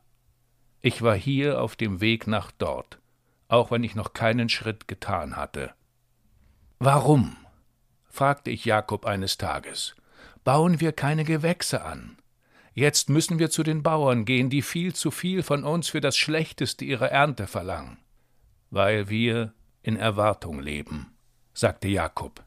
Ich 0.83 1.01
war 1.01 1.15
hier 1.15 1.62
auf 1.62 1.77
dem 1.77 2.01
Weg 2.01 2.27
nach 2.27 2.51
dort, 2.51 2.99
auch 3.47 3.71
wenn 3.71 3.85
ich 3.85 3.95
noch 3.95 4.12
keinen 4.12 4.49
Schritt 4.49 4.89
getan 4.89 5.37
hatte. 5.37 5.73
Warum? 6.81 7.37
fragte 8.11 8.51
ich 8.51 8.65
Jakob 8.65 9.07
eines 9.07 9.39
Tages. 9.39 9.95
Bauen 10.43 10.81
wir 10.81 10.93
keine 10.93 11.23
Gewächse 11.23 11.85
an? 11.85 12.19
Jetzt 12.75 13.09
müssen 13.09 13.39
wir 13.39 13.49
zu 13.49 13.62
den 13.62 13.85
Bauern 13.85 14.25
gehen, 14.25 14.51
die 14.51 14.62
viel 14.62 14.93
zu 14.93 15.12
viel 15.12 15.45
von 15.45 15.62
uns 15.62 15.89
für 15.89 16.01
das 16.01 16.17
Schlechteste 16.17 16.85
ihrer 16.85 17.11
Ernte 17.11 17.47
verlangen. 17.47 17.99
Weil 18.71 19.09
wir 19.09 19.55
in 19.83 19.97
Erwartung 19.97 20.59
leben, 20.59 21.15
sagte 21.55 21.89
Jakob. 21.89 22.43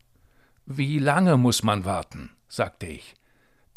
Wie 0.66 1.00
lange 1.00 1.38
muss 1.38 1.64
man 1.64 1.86
warten? 1.86 2.32
sagte 2.50 2.88
ich. 2.88 3.16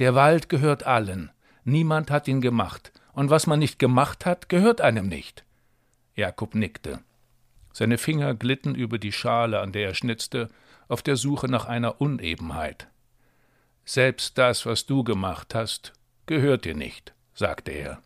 Der 0.00 0.15
Wald 0.17 0.49
gehört 0.49 0.85
allen, 0.85 1.31
niemand 1.65 2.11
hat 2.11 2.27
ihn 2.27 2.41
gemacht, 2.41 2.93
und 3.12 3.31
was 3.31 3.47
man 3.47 3.59
nicht 3.59 3.79
gemacht 3.79 4.27
hat, 4.27 4.49
gehört 4.49 4.81
einem 4.81 5.09
nicht. 5.09 5.45
Jakob 6.15 6.55
nickte. 6.55 7.00
Seine 7.73 7.99
Finger 7.99 8.35
glitten 8.35 8.75
über 8.75 8.99
die 8.99 9.12
Schale, 9.12 9.61
an 9.61 9.73
der 9.73 9.88
er 9.88 9.95
schnitzte, 9.95 10.49
auf 10.88 11.03
der 11.03 11.17
Suche 11.17 11.49
nach 11.49 11.67
einer 11.67 12.00
Unebenheit. 12.00 12.88
Selbst 13.85 14.37
das, 14.37 14.67
was 14.67 14.87
du 14.87 15.05
gemacht 15.05 15.55
hast, 15.55 15.93
gehört 16.27 16.65
dir 16.65 16.75
nicht, 16.75 17.15
sagte 17.35 17.71
er. 17.71 18.03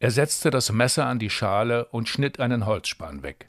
Er 0.00 0.10
setzte 0.10 0.50
das 0.50 0.72
Messer 0.72 1.06
an 1.06 1.18
die 1.18 1.30
Schale 1.30 1.84
und 1.86 2.08
schnitt 2.08 2.40
einen 2.40 2.66
Holzspan 2.66 3.22
weg. 3.22 3.48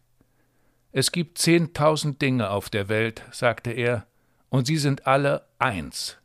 Es 0.91 1.11
gibt 1.11 1.39
zehntausend 1.39 2.21
Dinge 2.21 2.51
auf 2.51 2.69
der 2.69 2.89
Welt, 2.89 3.23
sagte 3.31 3.71
er, 3.71 4.05
und 4.49 4.67
sie 4.67 4.77
sind 4.77 5.07
alle 5.07 5.47
eins. 5.57 6.17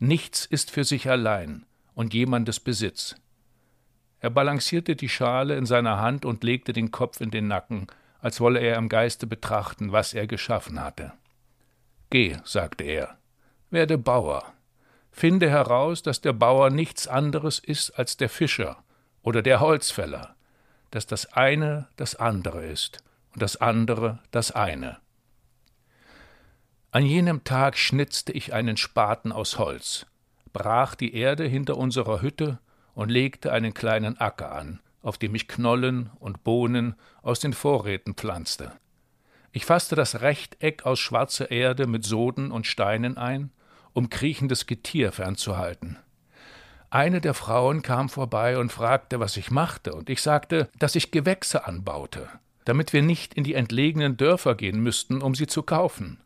Nichts 0.00 0.44
ist 0.44 0.72
für 0.72 0.82
sich 0.82 1.08
allein 1.08 1.64
und 1.94 2.12
jemandes 2.12 2.58
Besitz. 2.58 3.14
Er 4.26 4.30
balancierte 4.30 4.96
die 4.96 5.08
Schale 5.08 5.54
in 5.54 5.66
seiner 5.66 6.00
Hand 6.00 6.24
und 6.24 6.42
legte 6.42 6.72
den 6.72 6.90
Kopf 6.90 7.20
in 7.20 7.30
den 7.30 7.46
Nacken, 7.46 7.86
als 8.18 8.40
wolle 8.40 8.58
er 8.58 8.76
im 8.76 8.88
Geiste 8.88 9.24
betrachten, 9.24 9.92
was 9.92 10.14
er 10.14 10.26
geschaffen 10.26 10.80
hatte. 10.80 11.12
Geh, 12.10 12.36
sagte 12.42 12.82
er, 12.82 13.18
werde 13.70 13.98
Bauer. 13.98 14.52
Finde 15.12 15.48
heraus, 15.48 16.02
dass 16.02 16.22
der 16.22 16.32
Bauer 16.32 16.70
nichts 16.70 17.06
anderes 17.06 17.60
ist 17.60 17.92
als 17.92 18.16
der 18.16 18.28
Fischer 18.28 18.82
oder 19.22 19.42
der 19.42 19.60
Holzfäller, 19.60 20.34
dass 20.90 21.06
das 21.06 21.32
eine 21.32 21.86
das 21.94 22.16
andere 22.16 22.66
ist 22.66 23.04
und 23.32 23.42
das 23.42 23.58
andere 23.58 24.18
das 24.32 24.50
eine. 24.50 24.96
An 26.90 27.06
jenem 27.06 27.44
Tag 27.44 27.78
schnitzte 27.78 28.32
ich 28.32 28.52
einen 28.52 28.76
Spaten 28.76 29.30
aus 29.30 29.56
Holz, 29.56 30.04
brach 30.52 30.96
die 30.96 31.14
Erde 31.14 31.44
hinter 31.44 31.76
unserer 31.76 32.22
Hütte 32.22 32.58
und 32.96 33.10
legte 33.10 33.52
einen 33.52 33.74
kleinen 33.74 34.18
Acker 34.18 34.52
an, 34.52 34.80
auf 35.02 35.18
dem 35.18 35.34
ich 35.34 35.46
Knollen 35.46 36.10
und 36.18 36.42
Bohnen 36.42 36.96
aus 37.22 37.38
den 37.38 37.52
Vorräten 37.52 38.14
pflanzte. 38.14 38.72
Ich 39.52 39.66
fasste 39.66 39.94
das 39.96 40.22
Rechteck 40.22 40.86
aus 40.86 40.98
schwarzer 40.98 41.50
Erde 41.50 41.86
mit 41.86 42.04
Soden 42.04 42.50
und 42.50 42.66
Steinen 42.66 43.18
ein, 43.18 43.52
um 43.92 44.08
kriechendes 44.08 44.66
Getier 44.66 45.12
fernzuhalten. 45.12 45.98
Eine 46.88 47.20
der 47.20 47.34
Frauen 47.34 47.82
kam 47.82 48.08
vorbei 48.08 48.56
und 48.58 48.72
fragte, 48.72 49.20
was 49.20 49.36
ich 49.36 49.50
machte, 49.50 49.92
und 49.92 50.08
ich 50.08 50.22
sagte, 50.22 50.70
dass 50.78 50.94
ich 50.94 51.10
Gewächse 51.10 51.66
anbaute, 51.66 52.30
damit 52.64 52.94
wir 52.94 53.02
nicht 53.02 53.34
in 53.34 53.44
die 53.44 53.54
entlegenen 53.54 54.16
Dörfer 54.16 54.54
gehen 54.54 54.80
müssten, 54.80 55.20
um 55.20 55.34
sie 55.34 55.46
zu 55.46 55.62
kaufen. 55.62 56.18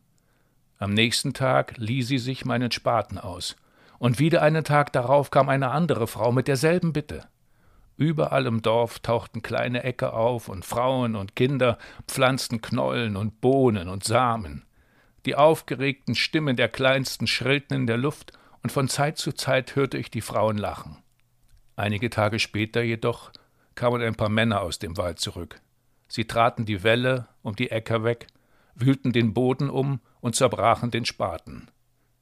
Am 0.77 0.93
nächsten 0.93 1.33
Tag 1.33 1.75
lieh 1.77 2.01
sie 2.01 2.17
sich 2.17 2.45
meinen 2.45 2.71
Spaten 2.71 3.17
aus, 3.17 3.57
und 4.01 4.17
wieder 4.17 4.41
einen 4.41 4.63
Tag 4.63 4.91
darauf 4.93 5.29
kam 5.29 5.47
eine 5.47 5.69
andere 5.69 6.07
Frau 6.07 6.31
mit 6.31 6.47
derselben 6.47 6.91
Bitte. 6.91 7.27
Überall 7.97 8.47
im 8.47 8.63
Dorf 8.63 8.97
tauchten 8.97 9.43
kleine 9.43 9.83
Äcker 9.83 10.15
auf, 10.15 10.49
und 10.49 10.65
Frauen 10.65 11.15
und 11.15 11.35
Kinder 11.35 11.77
pflanzten 12.07 12.61
Knollen 12.61 13.15
und 13.15 13.41
Bohnen 13.41 13.87
und 13.87 14.03
Samen. 14.03 14.65
Die 15.27 15.35
aufgeregten 15.35 16.15
Stimmen 16.15 16.55
der 16.55 16.67
Kleinsten 16.67 17.27
schrillten 17.27 17.75
in 17.75 17.85
der 17.85 17.97
Luft, 17.97 18.33
und 18.63 18.71
von 18.71 18.87
Zeit 18.87 19.19
zu 19.19 19.33
Zeit 19.33 19.75
hörte 19.75 19.99
ich 19.99 20.09
die 20.09 20.21
Frauen 20.21 20.57
lachen. 20.57 20.97
Einige 21.75 22.09
Tage 22.09 22.39
später 22.39 22.81
jedoch 22.81 23.31
kamen 23.75 24.01
ein 24.01 24.15
paar 24.15 24.29
Männer 24.29 24.61
aus 24.61 24.79
dem 24.79 24.97
Wald 24.97 25.19
zurück. 25.19 25.61
Sie 26.07 26.25
traten 26.25 26.65
die 26.65 26.81
Wälle 26.81 27.27
um 27.43 27.55
die 27.55 27.69
Äcker 27.69 28.03
weg, 28.03 28.25
wühlten 28.73 29.11
den 29.11 29.35
Boden 29.35 29.69
um 29.69 29.99
und 30.21 30.35
zerbrachen 30.35 30.89
den 30.89 31.05
Spaten. 31.05 31.69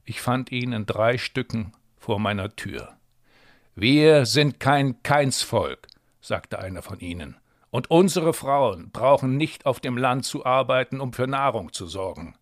Ich 0.04 0.20
fand 0.20 0.50
ihn 0.50 0.72
in 0.72 0.86
drei 0.86 1.18
Stücken 1.18 1.72
vor 1.98 2.18
meiner 2.18 2.54
Tür. 2.56 2.96
Wir 3.74 4.26
sind 4.26 4.58
kein 4.58 5.02
Keinsvolk, 5.02 5.86
sagte 6.20 6.58
einer 6.58 6.82
von 6.82 7.00
ihnen, 7.00 7.36
und 7.70 7.90
unsere 7.90 8.34
Frauen 8.34 8.90
brauchen 8.90 9.36
nicht 9.36 9.66
auf 9.66 9.80
dem 9.80 9.96
Land 9.96 10.24
zu 10.24 10.44
arbeiten, 10.44 11.00
um 11.00 11.12
für 11.12 11.26
Nahrung 11.26 11.72
zu 11.72 11.86
sorgen. 11.86 12.34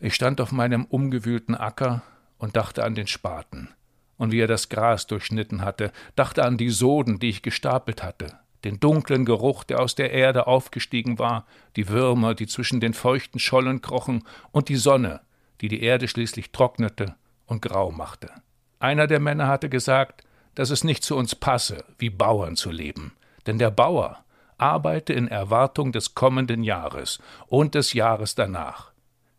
Ich 0.00 0.14
stand 0.14 0.40
auf 0.40 0.52
meinem 0.52 0.84
umgewühlten 0.84 1.54
Acker 1.54 2.02
und 2.38 2.56
dachte 2.56 2.84
an 2.84 2.94
den 2.94 3.06
Spaten, 3.06 3.68
und 4.16 4.32
wie 4.32 4.40
er 4.40 4.46
das 4.46 4.68
Gras 4.68 5.06
durchschnitten 5.06 5.62
hatte, 5.62 5.92
dachte 6.16 6.44
an 6.44 6.56
die 6.56 6.70
Soden, 6.70 7.18
die 7.18 7.28
ich 7.28 7.42
gestapelt 7.42 8.02
hatte, 8.02 8.38
den 8.64 8.80
dunklen 8.80 9.24
Geruch, 9.24 9.64
der 9.64 9.80
aus 9.80 9.94
der 9.94 10.10
Erde 10.12 10.46
aufgestiegen 10.46 11.18
war, 11.18 11.46
die 11.76 11.88
Würmer, 11.88 12.34
die 12.34 12.46
zwischen 12.46 12.80
den 12.80 12.94
feuchten 12.94 13.38
Schollen 13.38 13.80
krochen, 13.80 14.24
und 14.50 14.68
die 14.68 14.76
Sonne, 14.76 15.20
die 15.60 15.68
die 15.68 15.82
Erde 15.82 16.08
schließlich 16.08 16.52
trocknete 16.52 17.16
und 17.46 17.62
grau 17.62 17.90
machte. 17.90 18.30
Einer 18.78 19.06
der 19.06 19.20
Männer 19.20 19.48
hatte 19.48 19.68
gesagt, 19.68 20.24
dass 20.54 20.70
es 20.70 20.84
nicht 20.84 21.04
zu 21.04 21.16
uns 21.16 21.34
passe, 21.34 21.84
wie 21.98 22.10
Bauern 22.10 22.56
zu 22.56 22.70
leben, 22.70 23.12
denn 23.46 23.58
der 23.58 23.70
Bauer 23.70 24.24
arbeite 24.56 25.12
in 25.12 25.28
Erwartung 25.28 25.92
des 25.92 26.14
kommenden 26.14 26.62
Jahres 26.64 27.20
und 27.46 27.74
des 27.74 27.92
Jahres 27.92 28.34
danach. 28.34 28.92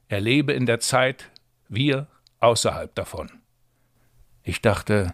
Er 0.08 0.22
lebe 0.22 0.54
in 0.54 0.66
der 0.66 0.80
Zeit, 0.80 1.30
wir 1.68 2.08
außerhalb 2.40 2.94
davon. 2.96 3.30
Ich 4.44 4.62
dachte, 4.62 5.14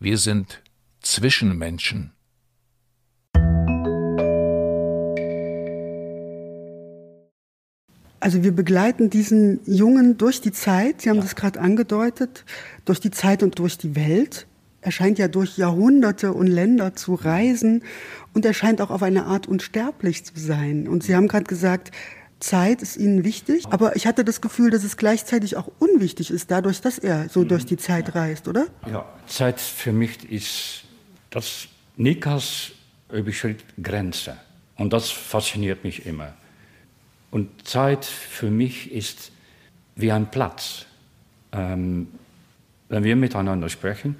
wir 0.00 0.18
sind 0.18 0.62
Zwischenmenschen 1.00 2.15
Also 8.26 8.42
wir 8.42 8.50
begleiten 8.50 9.08
diesen 9.08 9.60
Jungen 9.66 10.18
durch 10.18 10.40
die 10.40 10.50
Zeit, 10.50 11.02
Sie 11.02 11.10
haben 11.10 11.18
ja. 11.18 11.22
das 11.22 11.36
gerade 11.36 11.60
angedeutet, 11.60 12.44
durch 12.84 12.98
die 12.98 13.12
Zeit 13.12 13.44
und 13.44 13.60
durch 13.60 13.78
die 13.78 13.94
Welt. 13.94 14.48
Er 14.80 14.90
scheint 14.90 15.20
ja 15.20 15.28
durch 15.28 15.56
Jahrhunderte 15.56 16.32
und 16.32 16.48
Länder 16.48 16.96
zu 16.96 17.14
reisen 17.14 17.84
und 18.34 18.44
er 18.44 18.52
scheint 18.52 18.80
auch 18.80 18.90
auf 18.90 19.04
eine 19.04 19.26
Art 19.26 19.46
unsterblich 19.46 20.24
zu 20.24 20.32
sein. 20.34 20.88
Und 20.88 21.04
Sie 21.04 21.14
haben 21.14 21.28
gerade 21.28 21.44
gesagt, 21.44 21.92
Zeit 22.40 22.82
ist 22.82 22.96
Ihnen 22.96 23.22
wichtig, 23.22 23.62
aber 23.70 23.94
ich 23.94 24.08
hatte 24.08 24.24
das 24.24 24.40
Gefühl, 24.40 24.70
dass 24.70 24.82
es 24.82 24.96
gleichzeitig 24.96 25.56
auch 25.56 25.70
unwichtig 25.78 26.32
ist, 26.32 26.50
dadurch, 26.50 26.80
dass 26.80 26.98
er 26.98 27.28
so 27.28 27.44
durch 27.44 27.64
die 27.64 27.76
Zeit 27.76 28.16
reist, 28.16 28.48
oder? 28.48 28.66
Ja, 28.90 29.06
Zeit 29.28 29.60
für 29.60 29.92
mich 29.92 30.28
ist, 30.32 30.82
dass 31.30 31.68
Nikas 31.96 32.72
überschritt 33.12 33.62
Grenze 33.80 34.36
und 34.74 34.92
das 34.92 35.10
fasziniert 35.10 35.84
mich 35.84 36.06
immer. 36.06 36.34
Und 37.30 37.66
Zeit 37.66 38.04
für 38.04 38.50
mich 38.50 38.92
ist 38.92 39.32
wie 39.94 40.12
ein 40.12 40.30
Platz. 40.30 40.84
Ähm, 41.52 42.08
wenn 42.88 43.04
wir 43.04 43.16
miteinander 43.16 43.68
sprechen, 43.68 44.16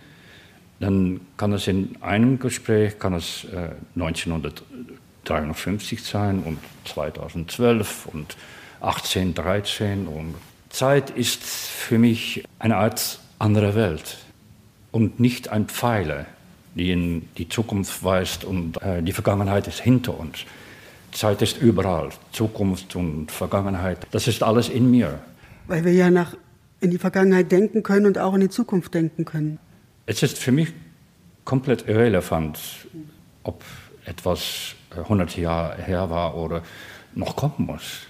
dann 0.81 1.21
kann 1.37 1.53
es 1.53 1.69
in 1.69 1.97
einem 2.03 2.39
Gespräch 2.39 2.99
kann 2.99 3.15
es 3.15 3.45
äh, 3.45 3.71
1953 3.95 6.03
sein 6.03 6.41
und 6.41 6.59
2012 6.85 8.07
und 8.07 8.37
1813 8.81 10.07
und 10.07 10.35
Zeit 10.69 11.11
ist 11.11 11.43
für 11.43 11.99
mich 11.99 12.45
eine 12.59 12.77
Art 12.77 13.21
andere 13.39 13.75
Welt 13.75 14.19
und 14.93 15.19
nicht 15.21 15.49
ein 15.49 15.67
Pfeiler, 15.67 16.27
die 16.75 16.93
in 16.93 17.29
die 17.39 17.49
Zukunft 17.49 18.05
weist 18.05 18.45
und 18.45 18.83
äh, 18.83 19.03
die 19.03 19.13
Vergangenheit 19.13 19.67
ist 19.69 19.81
hinter 19.81 20.19
uns. 20.19 20.45
Zeit 21.13 21.43
ist 21.43 21.59
überall, 21.59 22.11
Zukunft 22.33 22.97
und 22.97 23.31
Vergangenheit. 23.31 24.07
Das 24.11 24.29
ist 24.29 24.43
alles 24.43 24.69
in 24.69 24.91
mir. 24.91 25.19
Weil 25.67 25.85
wir 25.85 25.93
ja 25.93 26.11
nach, 26.11 26.37
in 26.81 26.91
die 26.91 26.99
Vergangenheit 26.99 27.51
denken 27.51 27.83
können 27.83 28.07
und 28.07 28.19
auch 28.19 28.35
in 28.35 28.41
die 28.41 28.49
Zukunft 28.49 28.95
denken 28.95 29.25
können. 29.25 29.59
Es 30.07 30.23
ist 30.23 30.39
für 30.39 30.53
mich 30.53 30.73
komplett 31.45 31.89
irrelevant, 31.89 32.59
ob 33.43 33.63
etwas 34.05 34.75
100 34.97 35.37
Jahre 35.37 35.83
her 35.83 36.11
war 36.11 36.37
oder 36.37 36.63
noch 37.15 37.37
kommen 37.37 37.67
muss. 37.67 38.07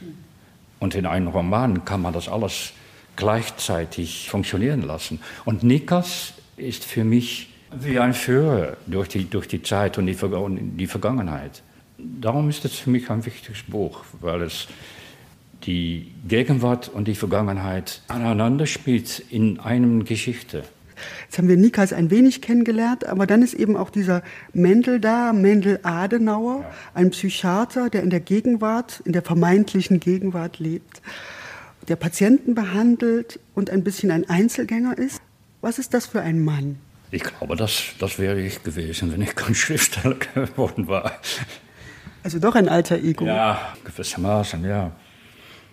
Und 0.79 0.95
in 0.95 1.07
einem 1.07 1.29
Roman 1.29 1.85
kann 1.85 2.03
man 2.03 2.13
das 2.13 2.29
alles 2.29 2.73
gleichzeitig 3.17 4.29
funktionieren 4.29 4.83
lassen. 4.83 5.21
Und 5.45 5.63
Nikas 5.63 6.35
ist 6.57 6.85
für 6.85 7.05
mich 7.05 7.53
wie 7.73 7.99
ein 7.99 8.15
Führer 8.15 8.77
durch 8.87 9.09
die, 9.09 9.29
durch 9.29 9.49
die 9.49 9.63
Zeit 9.63 9.99
und 9.99 10.07
die, 10.07 10.17
die 10.17 10.87
Vergangenheit. 10.87 11.63
Darum 11.99 12.49
ist 12.51 12.65
es 12.65 12.75
für 12.75 12.91
mich 12.91 13.11
ein 13.11 13.25
wichtiges 13.25 13.63
Buch, 13.63 14.05
weil 14.21 14.43
es 14.43 14.69
die 15.65 16.13
Gegenwart 16.29 16.89
und 16.89 17.09
die 17.09 17.15
Vergangenheit 17.15 18.03
aneinander 18.09 18.67
spielt 18.67 19.21
in 19.31 19.59
einem 19.61 20.05
Geschichte. 20.05 20.65
Jetzt 21.25 21.39
haben 21.39 21.49
wir 21.49 21.57
Nikas 21.57 21.93
ein 21.93 22.11
wenig 22.11 22.41
kennengelernt, 22.41 23.07
aber 23.07 23.27
dann 23.27 23.43
ist 23.43 23.55
eben 23.55 23.77
auch 23.77 23.91
dieser 23.91 24.23
Mendel 24.53 25.01
da, 25.01 25.33
Mendel 25.33 25.81
Adenauer, 25.83 26.65
ein 26.95 27.11
Psychiater, 27.11 27.91
der 27.91 28.03
in 28.03 28.11
der 28.11 28.21
Gegenwart, 28.21 29.03
in 29.05 29.13
der 29.13 29.23
vermeintlichen 29.23 30.01
Gegenwart 30.01 30.59
lebt, 30.59 31.03
der 31.89 31.97
Patienten 31.97 32.55
behandelt 32.55 33.39
und 33.55 33.71
ein 33.71 33.85
bisschen 33.85 34.11
ein 34.11 34.29
Einzelgänger 34.29 34.97
ist. 34.97 35.21
Was 35.61 35.79
ist 35.79 35.95
das 35.95 36.07
für 36.07 36.21
ein 36.21 36.43
Mann? 36.43 36.79
Ich 37.11 37.23
glaube, 37.23 37.57
das, 37.57 37.83
das 37.99 38.19
wäre 38.19 38.41
ich 38.41 38.63
gewesen, 38.63 39.13
wenn 39.13 39.23
ich 39.23 39.35
kein 39.35 39.55
Schriftsteller 39.55 40.17
geworden 40.35 40.89
war. 40.89 41.13
Also 42.27 42.41
doch 42.41 42.57
ein 42.57 42.69
alter 42.69 42.97
Ego. 42.97 43.25
Ja, 43.25 43.77
gewissermaßen, 43.85 44.65
ja. 44.65 44.91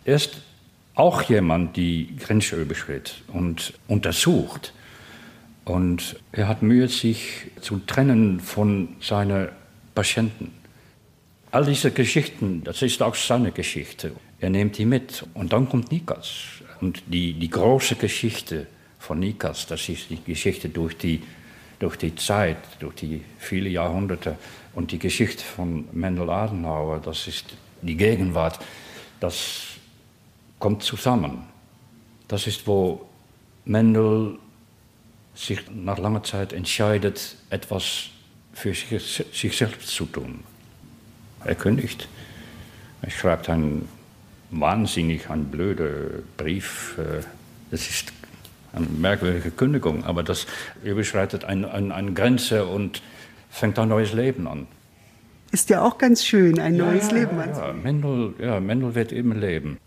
Er 0.06 0.16
ist 0.16 0.38
auch 0.94 1.24
jemand, 1.24 1.76
die 1.76 2.16
Grenze 2.16 2.62
überschritt 2.62 3.24
und 3.30 3.74
untersucht. 3.88 4.72
Und 5.66 6.16
er 6.32 6.48
hat 6.48 6.62
Mühe, 6.62 6.88
sich 6.90 7.48
zu 7.60 7.80
trennen 7.80 8.40
von 8.40 8.90
seinen 9.02 9.50
Patienten. 9.96 10.52
All 11.50 11.66
diese 11.66 11.90
Geschichten, 11.90 12.64
das 12.64 12.84
ist 12.84 13.02
auch 13.02 13.16
seine 13.16 13.52
Geschichte. 13.52 14.12
Er 14.40 14.52
nimmt 14.52 14.78
die 14.78 14.86
mit. 14.86 15.26
Und 15.34 15.54
dann 15.54 15.68
kommt 15.68 15.92
Nikas. 15.92 16.62
Und 16.82 17.02
die, 17.08 17.34
die 17.34 17.50
große 17.50 17.96
Geschichte 17.96 18.68
von 19.00 19.18
Nikas, 19.18 19.66
das 19.66 19.90
ist 19.90 20.12
die 20.12 20.24
Geschichte 20.24 20.70
durch 20.70 20.96
die, 20.98 21.20
durch 21.80 21.96
die 21.96 22.14
Zeit, 22.14 22.58
durch 22.78 22.94
die 22.94 23.22
viele 23.40 23.70
Jahrhunderte. 23.70 24.38
Und 24.76 24.92
die 24.92 25.00
Geschichte 25.00 25.44
von 25.44 25.88
Mendel 25.92 26.30
Adenauer, 26.30 27.00
das 27.00 27.28
ist 27.28 27.46
die 27.82 27.96
Gegenwart. 27.96 28.60
Das 29.20 29.66
kommt 30.60 30.84
zusammen. 30.84 31.44
Das 32.28 32.48
ist, 32.48 32.66
wo 32.66 33.06
Mendel 33.66 34.40
sich 35.36 35.60
nach 35.72 35.98
langer 35.98 36.24
Zeit 36.24 36.54
entscheidet, 36.54 37.36
etwas 37.50 38.10
für 38.54 38.74
sich, 38.74 39.26
sich 39.32 39.58
selbst 39.58 39.88
zu 39.90 40.06
tun. 40.06 40.44
Er 41.44 41.56
kündigt. 41.56 42.08
Er 43.02 43.10
schreibt 43.10 43.50
einen 43.50 43.88
wahnsinnig 44.52 45.30
einen 45.30 45.46
blöden 45.46 46.24
Brief. 46.38 46.98
Äh, 46.98 47.24
das 47.72 47.90
ist 47.90 48.14
eine 48.74 48.86
merkwürdige 48.86 49.52
Kündigung, 49.52 50.04
aber 50.04 50.24
das 50.24 50.48
überschreitet 50.84 51.44
eine, 51.44 51.72
eine, 51.72 51.94
eine 51.94 52.14
Grenze 52.14 52.66
und 52.66 53.02
fängt 53.54 53.78
ein 53.80 53.90
neues 53.90 54.14
Leben 54.14 54.48
an. 54.48 54.68
Ist 55.52 55.70
ja 55.70 55.84
auch 55.84 56.00
ganz 56.00 56.26
schön, 56.26 56.60
ein 56.60 56.76
neues 56.76 57.12
ja, 57.12 57.18
Leben 57.18 57.40
anzufangen. 57.40 57.78
Ja, 57.78 57.84
Mendel, 57.84 58.34
ja, 58.40 58.60
Mendel 58.60 58.96
wird 58.96 59.12
immer 59.12 59.36
leben. 59.36 59.78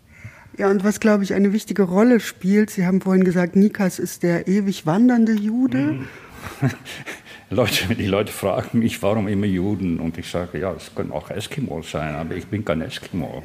Ja, 0.57 0.71
und 0.71 0.85
was, 0.85 1.01
glaube 1.01 1.25
ich, 1.25 1.35
eine 1.35 1.53
wichtige 1.53 1.83
Rolle 1.83 2.21
spielt, 2.21 2.71
Sie 2.71 2.87
haben 2.87 3.01
vorhin 3.01 3.25
gesagt, 3.25 3.57
Nikas 3.57 3.99
ist 3.99 4.23
der 4.23 4.47
ewig 4.47 4.87
wandernde 4.87 5.33
Jude. 5.33 5.79
Mhm. 5.79 6.07
Leute, 7.51 7.95
die 7.95 8.07
Leute 8.07 8.33
fragen 8.33 8.79
mich, 8.79 9.03
warum 9.03 9.29
immer 9.29 9.47
Juden? 9.47 9.99
Und 9.99 10.17
ich 10.19 10.31
sage, 10.31 10.59
ja, 10.59 10.73
es 10.73 10.95
können 10.95 11.11
auch 11.11 11.31
Eskimos 11.31 11.91
sein, 11.91 12.15
aber 12.15 12.37
ich 12.37 12.47
bin 12.47 12.65
kein 12.65 12.81
Eskimo. 12.81 13.43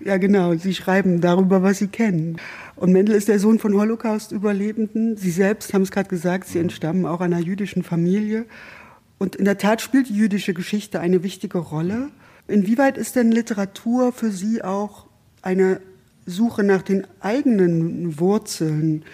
Ja, 0.00 0.16
genau. 0.16 0.54
Sie 0.54 0.74
schreiben 0.74 1.20
darüber, 1.20 1.62
was 1.62 1.78
Sie 1.78 1.88
kennen. 1.88 2.36
Und 2.76 2.92
Mendel 2.92 3.14
ist 3.14 3.28
der 3.28 3.38
Sohn 3.38 3.58
von 3.58 3.74
Holocaust-Überlebenden. 3.74 5.16
Sie 5.16 5.30
selbst 5.30 5.74
haben 5.74 5.82
es 5.82 5.90
gerade 5.90 6.08
gesagt, 6.08 6.46
Sie 6.46 6.58
entstammen 6.58 7.06
auch 7.06 7.20
einer 7.20 7.38
jüdischen 7.38 7.82
Familie. 7.82 8.46
Und 9.18 9.36
in 9.36 9.44
der 9.44 9.58
Tat 9.58 9.80
spielt 9.80 10.08
die 10.08 10.16
jüdische 10.16 10.54
Geschichte 10.54 11.00
eine 11.00 11.22
wichtige 11.22 11.58
Rolle. 11.58 12.10
Inwieweit 12.48 12.98
ist 12.98 13.16
denn 13.16 13.32
Literatur 13.32 14.12
für 14.12 14.30
Sie 14.30 14.62
auch 14.62 15.06
eine 15.42 15.80
Suche 16.26 16.62
nach 16.62 16.82
den 16.82 17.06
eigenen 17.20 18.18
Wurzeln. 18.18 19.04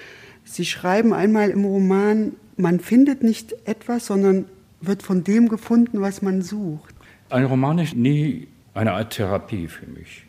Sie 0.44 0.64
schreiben 0.64 1.12
einmal 1.12 1.50
im 1.50 1.64
Roman, 1.64 2.32
man 2.56 2.80
findet 2.80 3.22
nicht 3.22 3.54
etwas, 3.66 4.06
sondern 4.06 4.46
wird 4.80 5.02
von 5.02 5.24
dem 5.24 5.48
gefunden, 5.48 6.00
was 6.00 6.22
man 6.22 6.42
sucht. 6.42 6.94
Ein 7.28 7.44
Roman 7.44 7.78
ist 7.78 7.94
nie 7.94 8.48
eine 8.74 8.92
Art 8.92 9.12
Therapie 9.12 9.68
für 9.68 9.86
mich. 9.86 10.24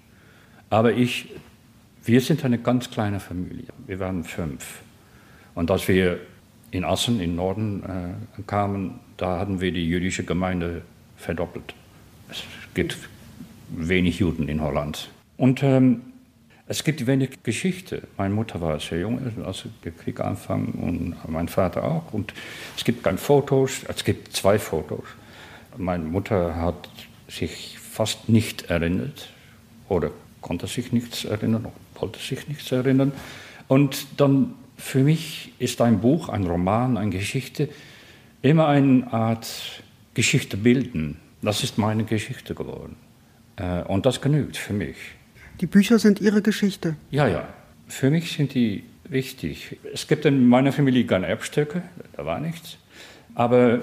Aber 0.69 0.93
ich, 0.93 1.33
wir 2.03 2.21
sind 2.21 2.45
eine 2.45 2.57
ganz 2.57 2.89
kleine 2.89 3.19
Familie. 3.19 3.67
Wir 3.87 3.99
waren 3.99 4.23
fünf. 4.23 4.81
Und 5.55 5.69
als 5.71 5.87
wir 5.87 6.19
in 6.71 6.83
Assen 6.83 7.19
im 7.19 7.35
Norden 7.35 7.83
äh, 7.83 8.41
kamen, 8.43 8.99
da 9.17 9.39
hatten 9.39 9.61
wir 9.61 9.71
die 9.71 9.87
jüdische 9.87 10.23
Gemeinde 10.23 10.81
verdoppelt. 11.17 11.75
Es 12.29 12.43
gibt 12.73 12.97
wenig 13.69 14.19
Juden 14.19 14.47
in 14.47 14.61
Holland. 14.61 15.09
Und 15.37 15.61
ähm, 15.63 16.01
es 16.67 16.83
gibt 16.85 17.05
wenig 17.05 17.43
Geschichte. 17.43 18.03
Meine 18.17 18.33
Mutter 18.33 18.61
war 18.61 18.79
sehr 18.79 18.99
jung, 18.99 19.19
als 19.45 19.65
der 19.83 19.91
Krieg 19.91 20.21
anfing, 20.21 20.67
und 20.71 21.15
mein 21.29 21.49
Vater 21.49 21.83
auch. 21.83 22.13
Und 22.13 22.33
es 22.77 22.85
gibt 22.85 23.03
keine 23.03 23.17
Fotos, 23.17 23.81
es 23.87 24.05
gibt 24.05 24.33
zwei 24.33 24.57
Fotos. 24.57 25.03
Meine 25.77 26.05
Mutter 26.05 26.55
hat 26.55 26.89
sich 27.27 27.77
fast 27.77 28.29
nicht 28.29 28.69
erinnert 28.69 29.29
oder 29.89 30.11
konnte 30.39 30.67
sich 30.67 30.93
nichts 30.93 31.25
erinnern, 31.25 31.67
wollte 31.95 32.19
sich 32.19 32.47
nichts 32.47 32.71
erinnern. 32.71 33.11
Und 33.67 34.07
dann 34.17 34.53
für 34.81 35.03
mich 35.03 35.53
ist 35.59 35.79
ein 35.81 36.01
Buch, 36.01 36.29
ein 36.29 36.45
Roman, 36.45 36.97
eine 36.97 37.11
Geschichte 37.11 37.69
immer 38.41 38.67
eine 38.67 39.11
Art 39.13 39.47
Geschichte 40.13 40.57
bilden. 40.57 41.17
Das 41.41 41.63
ist 41.63 41.77
meine 41.77 42.03
Geschichte 42.03 42.55
geworden. 42.55 42.95
Äh, 43.55 43.83
und 43.83 44.05
das 44.05 44.21
genügt 44.21 44.57
für 44.57 44.73
mich. 44.73 44.97
Die 45.59 45.67
Bücher 45.67 45.99
sind 45.99 46.19
Ihre 46.19 46.41
Geschichte. 46.41 46.95
Ja, 47.11 47.27
ja. 47.27 47.47
Für 47.87 48.09
mich 48.09 48.31
sind 48.31 48.53
die 48.53 48.83
wichtig. 49.03 49.77
Es 49.93 50.07
gibt 50.07 50.25
in 50.25 50.47
meiner 50.47 50.71
Familie 50.71 51.05
keine 51.05 51.27
Erbstücke, 51.27 51.83
da 52.15 52.25
war 52.25 52.39
nichts. 52.39 52.77
Aber 53.35 53.81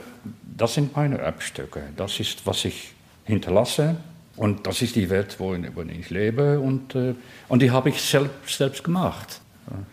das 0.56 0.74
sind 0.74 0.94
meine 0.96 1.18
Erbstücke. 1.18 1.82
Das 1.96 2.20
ist, 2.20 2.46
was 2.46 2.64
ich 2.64 2.92
hinterlasse. 3.24 3.96
Und 4.36 4.66
das 4.66 4.82
ist 4.82 4.94
die 4.94 5.10
Welt, 5.10 5.36
wo 5.38 5.54
ich 5.54 6.10
lebe. 6.10 6.60
Und, 6.60 6.94
äh, 6.94 7.14
und 7.48 7.62
die 7.62 7.70
habe 7.70 7.88
ich 7.88 8.00
selbst, 8.00 8.56
selbst 8.56 8.84
gemacht. 8.84 9.40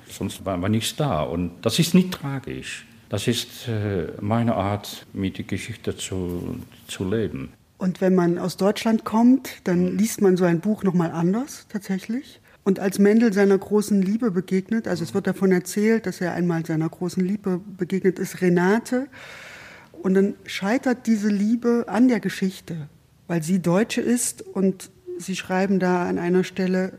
Sonst 0.09 0.45
war, 0.45 0.61
war 0.61 0.69
nichts 0.69 0.95
da. 0.95 1.21
Und 1.21 1.51
das 1.61 1.79
ist 1.79 1.93
nicht 1.93 2.11
tragisch. 2.11 2.85
Das 3.09 3.27
ist 3.27 3.67
äh, 3.67 4.07
meine 4.19 4.55
Art, 4.55 5.05
mit 5.13 5.37
der 5.37 5.45
Geschichte 5.45 5.95
zu, 5.95 6.59
zu 6.87 7.07
leben. 7.09 7.53
Und 7.77 8.01
wenn 8.01 8.15
man 8.15 8.37
aus 8.39 8.57
Deutschland 8.57 9.03
kommt, 9.03 9.49
dann 9.65 9.97
liest 9.97 10.21
man 10.21 10.37
so 10.37 10.45
ein 10.45 10.59
Buch 10.59 10.83
nochmal 10.83 11.11
anders 11.11 11.67
tatsächlich. 11.69 12.39
Und 12.63 12.79
als 12.79 12.97
Mendel 12.97 13.31
seiner 13.31 13.57
großen 13.57 14.01
Liebe 14.01 14.31
begegnet, 14.31 14.87
also 14.87 15.03
es 15.03 15.13
wird 15.13 15.27
davon 15.27 15.51
erzählt, 15.51 16.07
dass 16.07 16.19
er 16.19 16.33
einmal 16.33 16.65
seiner 16.65 16.89
großen 16.89 17.23
Liebe 17.23 17.61
begegnet 17.77 18.17
ist, 18.17 18.41
Renate. 18.41 19.07
Und 20.01 20.15
dann 20.15 20.33
scheitert 20.45 21.05
diese 21.05 21.29
Liebe 21.29 21.85
an 21.87 22.07
der 22.07 22.19
Geschichte, 22.19 22.89
weil 23.27 23.43
sie 23.43 23.61
Deutsche 23.61 24.01
ist 24.01 24.41
und 24.41 24.89
sie 25.19 25.35
schreiben 25.35 25.79
da 25.79 26.07
an 26.07 26.17
einer 26.17 26.43
Stelle, 26.43 26.93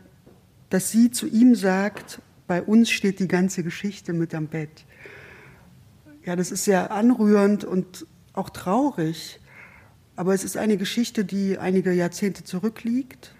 dass 0.69 0.91
sie 0.91 1.11
zu 1.11 1.27
ihm 1.27 1.55
sagt, 1.55 2.21
bei 2.47 2.63
uns 2.63 2.89
steht 2.89 3.19
die 3.19 3.27
ganze 3.27 3.63
Geschichte 3.63 4.13
mit 4.13 4.33
am 4.33 4.47
Bett. 4.47 4.85
Ja, 6.25 6.35
das 6.35 6.51
ist 6.51 6.63
sehr 6.63 6.91
anrührend 6.91 7.63
und 7.63 8.05
auch 8.33 8.49
traurig. 8.49 9.39
Aber 10.15 10.33
es 10.33 10.43
ist 10.43 10.57
eine 10.57 10.77
Geschichte, 10.77 11.23
die 11.25 11.57
einige 11.57 11.91
Jahrzehnte 11.91 12.43
zurückliegt. 12.43 13.33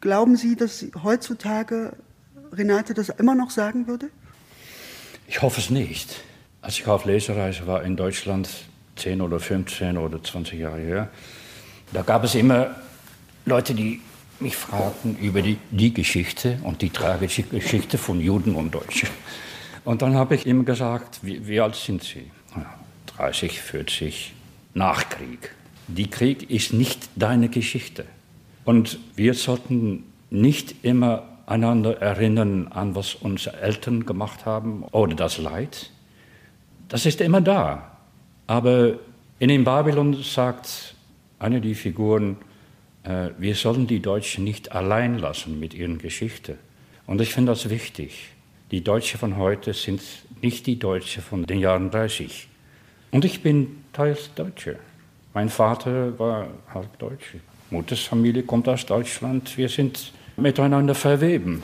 Glauben 0.00 0.36
Sie, 0.36 0.56
dass 0.56 0.84
heutzutage 1.02 1.96
Renate 2.52 2.94
das 2.94 3.08
immer 3.08 3.34
noch 3.34 3.50
sagen 3.50 3.86
würde? 3.86 4.10
Ich 5.28 5.42
hoffe 5.42 5.60
es 5.60 5.70
nicht. 5.70 6.22
Als 6.62 6.78
ich 6.78 6.86
auf 6.86 7.04
Lesereise 7.04 7.66
war 7.66 7.84
in 7.84 7.96
Deutschland, 7.96 8.48
10 8.96 9.20
oder 9.22 9.40
15 9.40 9.96
oder 9.96 10.22
20 10.22 10.58
Jahre 10.58 10.78
her, 10.78 11.10
da 11.92 12.02
gab 12.02 12.24
es 12.24 12.34
immer 12.34 12.76
Leute, 13.46 13.74
die 13.74 14.02
mich 14.40 14.56
fragten 14.56 15.16
über 15.18 15.42
die, 15.42 15.58
die 15.70 15.92
Geschichte 15.92 16.58
und 16.62 16.82
die 16.82 16.90
tragische 16.90 17.42
Geschichte 17.42 17.98
von 17.98 18.20
Juden 18.20 18.54
und 18.54 18.74
Deutschen. 18.74 19.08
Und 19.84 20.02
dann 20.02 20.14
habe 20.14 20.34
ich 20.34 20.46
immer 20.46 20.64
gesagt, 20.64 21.20
wie, 21.22 21.46
wie 21.46 21.60
alt 21.60 21.74
sind 21.74 22.02
Sie? 22.02 22.30
30, 23.16 23.60
40, 23.60 24.32
Nachkrieg 24.74 25.54
die 25.96 26.08
Krieg 26.08 26.50
ist 26.50 26.72
nicht 26.72 27.08
deine 27.16 27.48
Geschichte. 27.48 28.04
Und 28.64 28.98
wir 29.16 29.34
sollten 29.34 30.04
nicht 30.30 30.84
immer 30.84 31.24
einander 31.46 32.00
erinnern 32.00 32.68
an, 32.68 32.94
was 32.94 33.14
unsere 33.14 33.60
Eltern 33.60 34.06
gemacht 34.06 34.46
haben 34.46 34.84
oder 34.92 35.16
das 35.16 35.38
Leid. 35.38 35.90
Das 36.88 37.06
ist 37.06 37.20
immer 37.20 37.40
da. 37.40 37.96
Aber 38.46 38.94
in 39.38 39.48
dem 39.48 39.64
Babylon 39.64 40.22
sagt 40.22 40.94
eine 41.38 41.60
der 41.60 41.74
Figuren, 41.74 42.36
wir 43.04 43.54
sollen 43.54 43.86
die 43.86 44.00
Deutschen 44.00 44.44
nicht 44.44 44.72
allein 44.72 45.18
lassen 45.18 45.58
mit 45.58 45.74
ihren 45.74 45.98
Geschichte. 45.98 46.58
Und 47.06 47.20
ich 47.20 47.32
finde 47.32 47.52
das 47.52 47.70
wichtig. 47.70 48.28
Die 48.70 48.84
Deutschen 48.84 49.18
von 49.18 49.36
heute 49.36 49.74
sind 49.74 50.02
nicht 50.42 50.66
die 50.66 50.78
Deutschen 50.78 51.22
von 51.22 51.44
den 51.44 51.58
Jahren 51.58 51.90
30. 51.90 52.48
Und 53.10 53.24
ich 53.24 53.42
bin 53.42 53.84
teils 53.92 54.30
Deutscher. 54.34 54.76
Mein 55.34 55.48
Vater 55.48 56.18
war 56.18 56.48
halb 56.72 56.98
Deutsch. 56.98 57.36
Mutters 57.70 58.00
Familie 58.00 58.42
kommt 58.42 58.68
aus 58.68 58.86
Deutschland. 58.86 59.56
Wir 59.56 59.68
sind 59.68 60.12
miteinander 60.36 60.94
verweben. 60.94 61.62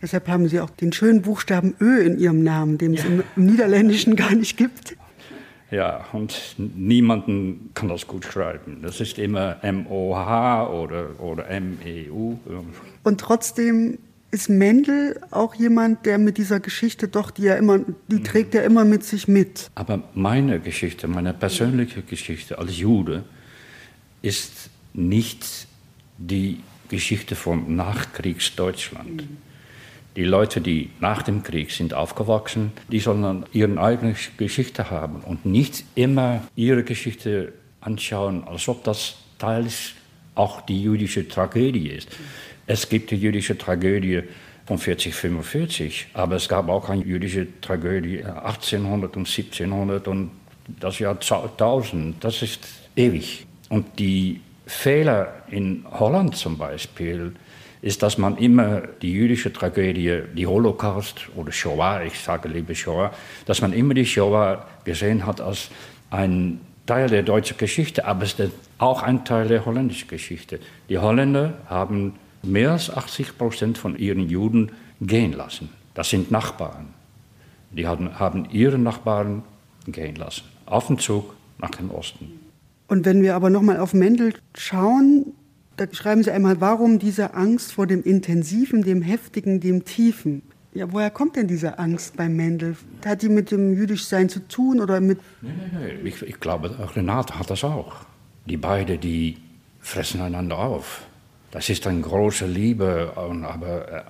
Deshalb 0.00 0.26
haben 0.28 0.48
Sie 0.48 0.60
auch 0.60 0.70
den 0.70 0.92
schönen 0.92 1.22
Buchstaben 1.22 1.74
Ö 1.80 2.00
in 2.00 2.18
Ihrem 2.18 2.42
Namen, 2.42 2.76
den 2.76 2.94
es 2.94 3.04
im 3.04 3.22
Niederländischen 3.36 4.16
gar 4.16 4.34
nicht 4.34 4.56
gibt. 4.56 4.96
Ja, 5.72 6.04
und 6.12 6.54
niemanden 6.58 7.70
kann 7.72 7.88
das 7.88 8.06
gut 8.06 8.26
schreiben. 8.26 8.80
Das 8.82 9.00
ist 9.00 9.18
immer 9.18 9.56
M-O-H 9.64 10.68
oder, 10.68 11.18
oder 11.18 11.48
M-E-U. 11.48 12.38
Und 13.02 13.20
trotzdem 13.22 13.96
ist 14.30 14.50
Mendel 14.50 15.18
auch 15.30 15.54
jemand, 15.54 16.04
der 16.04 16.18
mit 16.18 16.36
dieser 16.36 16.60
Geschichte 16.60 17.08
doch, 17.08 17.30
die 17.30 17.46
er 17.46 17.56
immer, 17.56 17.80
die 18.08 18.22
trägt 18.22 18.54
er 18.54 18.64
immer 18.64 18.84
mit 18.84 19.02
sich 19.02 19.28
mit. 19.28 19.70
Aber 19.74 20.02
meine 20.12 20.60
Geschichte, 20.60 21.08
meine 21.08 21.32
persönliche 21.32 22.02
Geschichte 22.02 22.58
als 22.58 22.78
Jude, 22.78 23.24
ist 24.20 24.68
nicht 24.92 25.66
die 26.18 26.60
Geschichte 26.90 27.34
vom 27.34 27.74
Nachkriegsdeutschland. 27.76 29.24
Die 30.16 30.24
Leute, 30.24 30.60
die 30.60 30.90
nach 31.00 31.22
dem 31.22 31.42
Krieg 31.42 31.70
sind 31.70 31.94
aufgewachsen, 31.94 32.72
die 32.88 32.98
sollen 32.98 33.46
ihre 33.52 33.80
eigene 33.80 34.14
Geschichte 34.36 34.90
haben 34.90 35.22
und 35.24 35.46
nicht 35.46 35.84
immer 35.94 36.42
ihre 36.54 36.84
Geschichte 36.84 37.52
anschauen, 37.80 38.44
als 38.46 38.68
ob 38.68 38.84
das 38.84 39.16
teils 39.38 39.92
auch 40.34 40.60
die 40.60 40.82
jüdische 40.82 41.26
Tragödie 41.26 41.88
ist. 41.88 42.08
Es 42.66 42.88
gibt 42.88 43.10
die 43.10 43.16
jüdische 43.16 43.56
Tragödie 43.56 44.22
von 44.66 44.78
40, 44.78 45.14
45, 45.14 46.08
aber 46.14 46.36
es 46.36 46.48
gab 46.48 46.68
auch 46.68 46.88
eine 46.88 47.04
jüdische 47.04 47.46
Tragödie 47.60 48.22
1800 48.22 49.16
und 49.16 49.26
1700 49.26 50.08
und 50.08 50.30
das 50.80 50.98
Jahr 50.98 51.14
1000. 51.14 52.22
Das 52.22 52.42
ist 52.42 52.60
ewig. 52.96 53.46
Und 53.68 53.98
die 53.98 54.40
Fehler 54.66 55.42
in 55.50 55.84
Holland 55.90 56.36
zum 56.36 56.56
Beispiel 56.56 57.32
ist, 57.82 58.02
dass 58.02 58.16
man 58.16 58.38
immer 58.38 58.82
die 59.02 59.12
jüdische 59.12 59.52
Tragödie, 59.52 60.22
die 60.34 60.46
Holocaust 60.46 61.28
oder 61.34 61.50
Shoah, 61.50 62.02
ich 62.02 62.18
sage 62.18 62.48
lieber 62.48 62.74
Shoah, 62.74 63.12
dass 63.44 63.60
man 63.60 63.72
immer 63.72 63.92
die 63.92 64.06
Shoah 64.06 64.64
gesehen 64.84 65.26
hat 65.26 65.40
als 65.40 65.68
ein 66.10 66.60
Teil 66.86 67.08
der 67.08 67.24
deutschen 67.24 67.58
Geschichte, 67.58 68.04
aber 68.04 68.22
es 68.22 68.38
ist 68.38 68.52
auch 68.78 69.02
ein 69.02 69.24
Teil 69.24 69.48
der 69.48 69.66
holländischen 69.66 70.08
Geschichte. 70.08 70.60
Die 70.88 70.98
Holländer 70.98 71.54
haben 71.66 72.14
mehr 72.42 72.72
als 72.72 72.88
80 72.88 73.36
Prozent 73.36 73.78
von 73.78 73.96
ihren 73.96 74.28
Juden 74.28 74.72
gehen 75.00 75.32
lassen. 75.32 75.68
Das 75.94 76.08
sind 76.10 76.30
Nachbarn. 76.30 76.88
Die 77.72 77.86
haben, 77.86 78.18
haben 78.18 78.48
ihre 78.50 78.78
Nachbarn 78.78 79.42
gehen 79.86 80.16
lassen. 80.16 80.44
Auf 80.66 80.86
den 80.86 80.98
Zug 80.98 81.34
nach 81.58 81.70
dem 81.70 81.90
Osten. 81.90 82.40
Und 82.88 83.06
wenn 83.06 83.22
wir 83.22 83.34
aber 83.34 83.50
nochmal 83.50 83.78
auf 83.78 83.94
Mendel 83.94 84.34
schauen, 84.54 85.32
da 85.86 85.94
schreiben 85.94 86.22
Sie 86.22 86.30
einmal, 86.30 86.60
warum 86.60 86.98
diese 86.98 87.34
Angst 87.34 87.72
vor 87.72 87.86
dem 87.86 88.02
Intensiven, 88.02 88.82
dem 88.82 89.02
Heftigen, 89.02 89.60
dem 89.60 89.84
Tiefen? 89.84 90.42
Ja, 90.74 90.90
woher 90.92 91.10
kommt 91.10 91.36
denn 91.36 91.48
diese 91.48 91.78
Angst 91.78 92.16
bei 92.16 92.28
Mendel? 92.28 92.76
Hat 93.04 93.22
die 93.22 93.28
mit 93.28 93.50
dem 93.50 93.74
Jüdischsein 93.74 94.28
zu 94.28 94.46
tun 94.46 94.80
oder 94.80 95.00
mit. 95.00 95.18
Nein, 95.42 95.54
nein, 95.58 95.70
nein. 95.74 96.06
Ich, 96.06 96.22
ich 96.22 96.40
glaube, 96.40 96.70
Renate 96.94 97.38
hat 97.38 97.50
das 97.50 97.64
auch. 97.64 97.96
Die 98.46 98.56
beiden, 98.56 99.00
die 99.00 99.36
fressen 99.80 100.20
einander 100.20 100.58
auf. 100.58 101.02
Das 101.50 101.68
ist 101.68 101.86
eine 101.86 102.00
große 102.00 102.46
Liebe, 102.46 103.12
aber 103.16 103.92
äh, 103.92 104.02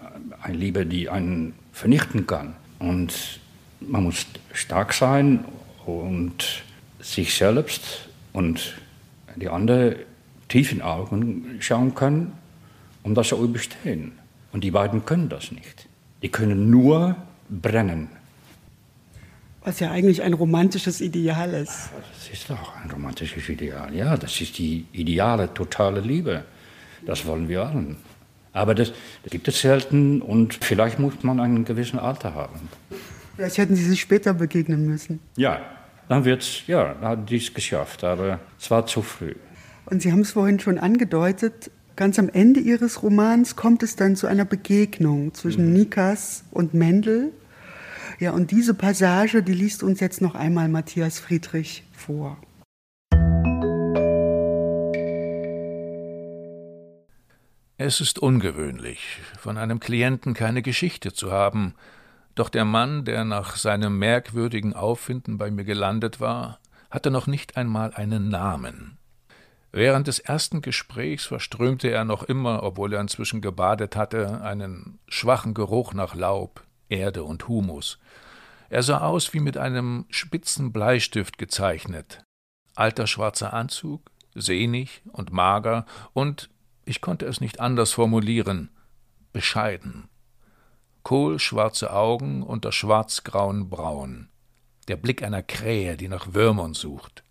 eine 0.42 0.56
Liebe, 0.56 0.86
die 0.86 1.08
einen 1.08 1.54
vernichten 1.72 2.26
kann. 2.26 2.54
Und 2.78 3.40
man 3.80 4.04
muss 4.04 4.26
stark 4.52 4.92
sein 4.92 5.44
und 5.86 6.62
sich 7.00 7.34
selbst 7.34 8.08
und 8.32 8.74
die 9.36 9.48
anderen 9.48 9.96
tief 10.52 10.70
in 10.70 10.82
Augen 10.82 11.56
schauen 11.60 11.94
können, 11.94 12.32
um 13.02 13.14
das 13.14 13.28
zu 13.28 13.42
überstehen. 13.42 14.12
Und 14.52 14.64
die 14.64 14.70
beiden 14.70 15.06
können 15.06 15.30
das 15.30 15.50
nicht. 15.50 15.88
Die 16.20 16.28
können 16.28 16.68
nur 16.68 17.16
brennen. 17.48 18.08
Was 19.64 19.80
ja 19.80 19.90
eigentlich 19.90 20.20
ein 20.22 20.34
romantisches 20.34 21.00
Ideal 21.00 21.54
ist. 21.54 21.88
Das 22.12 22.30
ist 22.30 22.50
doch 22.50 22.76
ein 22.76 22.90
romantisches 22.90 23.48
Ideal. 23.48 23.94
Ja, 23.94 24.18
das 24.18 24.38
ist 24.42 24.58
die 24.58 24.84
ideale, 24.92 25.54
totale 25.54 26.00
Liebe. 26.00 26.44
Das 27.06 27.24
wollen 27.24 27.48
wir 27.48 27.64
allen. 27.64 27.96
Aber 28.52 28.74
das, 28.74 28.92
das 29.22 29.30
gibt 29.30 29.48
es 29.48 29.58
selten 29.58 30.20
und 30.20 30.58
vielleicht 30.62 30.98
muss 30.98 31.14
man 31.22 31.40
ein 31.40 31.64
gewisses 31.64 31.98
Alter 31.98 32.34
haben. 32.34 32.68
Vielleicht 33.36 33.56
hätten 33.56 33.74
Sie 33.74 33.84
sich 33.84 34.02
später 34.02 34.34
begegnen 34.34 34.86
müssen. 34.86 35.20
Ja, 35.36 35.62
dann 36.10 36.26
wird's, 36.26 36.66
ja, 36.66 36.92
dann 36.92 37.08
hat 37.08 37.30
dies 37.30 37.54
geschafft, 37.54 38.04
aber 38.04 38.38
es 38.60 38.70
war 38.70 38.84
zu 38.84 39.00
früh. 39.00 39.34
Und 39.92 40.00
Sie 40.00 40.10
haben 40.10 40.20
es 40.20 40.32
vorhin 40.32 40.58
schon 40.58 40.78
angedeutet, 40.78 41.70
ganz 41.96 42.18
am 42.18 42.30
Ende 42.30 42.60
Ihres 42.60 43.02
Romans 43.02 43.56
kommt 43.56 43.82
es 43.82 43.94
dann 43.94 44.16
zu 44.16 44.26
einer 44.26 44.46
Begegnung 44.46 45.34
zwischen 45.34 45.66
mhm. 45.66 45.74
Nikas 45.74 46.44
und 46.50 46.72
Mendel. 46.72 47.30
Ja, 48.18 48.30
und 48.30 48.52
diese 48.52 48.72
Passage, 48.72 49.42
die 49.42 49.52
liest 49.52 49.82
uns 49.82 50.00
jetzt 50.00 50.22
noch 50.22 50.34
einmal 50.34 50.70
Matthias 50.70 51.18
Friedrich 51.18 51.84
vor. 51.92 52.38
Es 57.76 58.00
ist 58.00 58.18
ungewöhnlich, 58.18 59.18
von 59.38 59.58
einem 59.58 59.78
Klienten 59.78 60.32
keine 60.32 60.62
Geschichte 60.62 61.12
zu 61.12 61.32
haben, 61.32 61.74
doch 62.34 62.48
der 62.48 62.64
Mann, 62.64 63.04
der 63.04 63.26
nach 63.26 63.56
seinem 63.56 63.98
merkwürdigen 63.98 64.72
Auffinden 64.72 65.36
bei 65.36 65.50
mir 65.50 65.64
gelandet 65.64 66.18
war, 66.18 66.60
hatte 66.90 67.10
noch 67.10 67.26
nicht 67.26 67.58
einmal 67.58 67.92
einen 67.92 68.30
Namen. 68.30 68.96
Während 69.72 70.06
des 70.06 70.18
ersten 70.18 70.60
Gesprächs 70.60 71.24
verströmte 71.24 71.88
er 71.88 72.04
noch 72.04 72.22
immer, 72.22 72.62
obwohl 72.62 72.92
er 72.92 73.00
inzwischen 73.00 73.40
gebadet 73.40 73.96
hatte, 73.96 74.42
einen 74.42 74.98
schwachen 75.08 75.54
Geruch 75.54 75.94
nach 75.94 76.14
Laub, 76.14 76.62
Erde 76.90 77.24
und 77.24 77.48
Humus. 77.48 77.98
Er 78.68 78.82
sah 78.82 78.98
aus 78.98 79.32
wie 79.32 79.40
mit 79.40 79.56
einem 79.56 80.04
spitzen 80.10 80.72
Bleistift 80.72 81.38
gezeichnet. 81.38 82.22
Alter 82.74 83.06
schwarzer 83.06 83.54
Anzug, 83.54 84.10
sehnig 84.34 85.02
und 85.10 85.32
mager 85.32 85.86
und 86.12 86.50
ich 86.84 87.00
konnte 87.00 87.24
es 87.26 87.40
nicht 87.40 87.60
anders 87.60 87.92
formulieren, 87.92 88.70
bescheiden. 89.32 90.08
Kohlschwarze 91.02 91.92
Augen 91.92 92.42
unter 92.42 92.72
schwarzgrauen 92.72 93.70
Brauen. 93.70 94.28
Der 94.88 94.96
Blick 94.96 95.22
einer 95.22 95.42
Krähe, 95.42 95.96
die 95.96 96.08
nach 96.08 96.34
Würmern 96.34 96.74
sucht. 96.74 97.24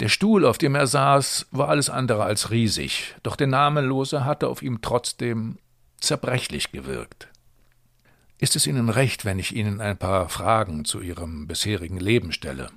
Der 0.00 0.08
Stuhl, 0.08 0.46
auf 0.46 0.56
dem 0.56 0.74
er 0.74 0.86
saß, 0.86 1.48
war 1.50 1.68
alles 1.68 1.90
andere 1.90 2.24
als 2.24 2.50
riesig, 2.50 3.14
doch 3.22 3.36
der 3.36 3.46
Namenlose 3.46 4.24
hatte 4.24 4.48
auf 4.48 4.62
ihm 4.62 4.80
trotzdem 4.80 5.58
zerbrechlich 5.98 6.72
gewirkt. 6.72 7.28
Ist 8.38 8.56
es 8.56 8.66
Ihnen 8.66 8.88
recht, 8.88 9.26
wenn 9.26 9.38
ich 9.38 9.54
Ihnen 9.54 9.82
ein 9.82 9.98
paar 9.98 10.30
Fragen 10.30 10.86
zu 10.86 11.02
Ihrem 11.02 11.46
bisherigen 11.46 11.98
Leben 11.98 12.32
stelle? 12.32 12.70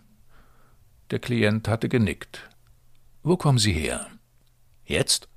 Der 1.12 1.19
Klient 1.19 1.69
hatte 1.69 1.88
genickt. 1.88 2.49
Wo 3.23 3.38
kommen 3.38 3.57
Sie 3.57 3.71
her? 3.71 4.07
Jetzt? 4.83 5.29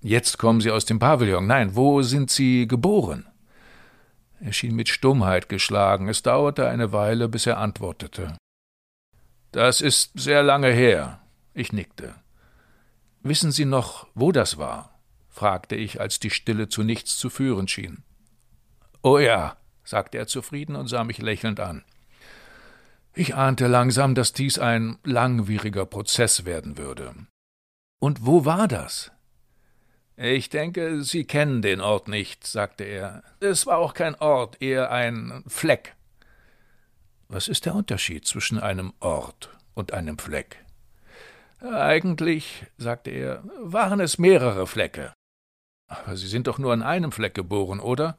Jetzt 0.00 0.38
kommen 0.38 0.60
Sie 0.60 0.72
aus 0.72 0.86
dem 0.86 0.98
Pavillon. 0.98 1.46
Nein, 1.46 1.76
wo 1.76 2.02
sind 2.02 2.32
Sie 2.32 2.66
geboren? 2.66 3.28
Er 4.40 4.52
schien 4.52 4.74
mit 4.74 4.88
Stummheit 4.88 5.48
geschlagen. 5.48 6.08
Es 6.08 6.22
dauerte 6.22 6.68
eine 6.68 6.92
Weile, 6.92 7.28
bis 7.28 7.46
er 7.46 7.58
antwortete. 7.58 8.34
Das 9.52 9.80
ist 9.80 10.12
sehr 10.14 10.42
lange 10.42 10.70
her. 10.70 11.20
Ich 11.54 11.72
nickte. 11.72 12.14
Wissen 13.22 13.52
Sie 13.52 13.64
noch, 13.64 14.06
wo 14.14 14.32
das 14.32 14.58
war? 14.58 14.98
fragte 15.28 15.76
ich, 15.76 16.00
als 16.00 16.18
die 16.18 16.30
Stille 16.30 16.68
zu 16.68 16.82
nichts 16.82 17.16
zu 17.16 17.30
führen 17.30 17.68
schien. 17.68 18.02
Oh 19.02 19.18
ja, 19.18 19.56
sagte 19.84 20.18
er 20.18 20.26
zufrieden 20.26 20.76
und 20.76 20.88
sah 20.88 21.04
mich 21.04 21.18
lächelnd 21.18 21.60
an. 21.60 21.84
Ich 23.14 23.34
ahnte 23.34 23.66
langsam, 23.66 24.14
dass 24.14 24.32
dies 24.32 24.58
ein 24.58 24.98
langwieriger 25.04 25.86
Prozess 25.86 26.44
werden 26.44 26.78
würde. 26.78 27.14
Und 27.98 28.24
wo 28.24 28.44
war 28.44 28.68
das? 28.68 29.10
Ich 30.16 30.50
denke, 30.50 31.02
Sie 31.02 31.24
kennen 31.24 31.62
den 31.62 31.80
Ort 31.80 32.06
nicht, 32.06 32.46
sagte 32.46 32.84
er. 32.84 33.22
Es 33.40 33.66
war 33.66 33.78
auch 33.78 33.94
kein 33.94 34.14
Ort, 34.16 34.60
eher 34.60 34.90
ein 34.90 35.42
Fleck. 35.46 35.94
Was 37.32 37.46
ist 37.46 37.64
der 37.64 37.76
Unterschied 37.76 38.26
zwischen 38.26 38.58
einem 38.58 38.92
Ort 38.98 39.50
und 39.74 39.92
einem 39.92 40.18
Fleck? 40.18 40.64
Eigentlich, 41.60 42.66
sagte 42.76 43.10
er, 43.10 43.44
waren 43.62 44.00
es 44.00 44.18
mehrere 44.18 44.66
Flecke. 44.66 45.12
Aber 45.86 46.16
Sie 46.16 46.26
sind 46.26 46.48
doch 46.48 46.58
nur 46.58 46.72
an 46.72 46.82
einem 46.82 47.12
Fleck 47.12 47.34
geboren, 47.34 47.78
oder? 47.78 48.18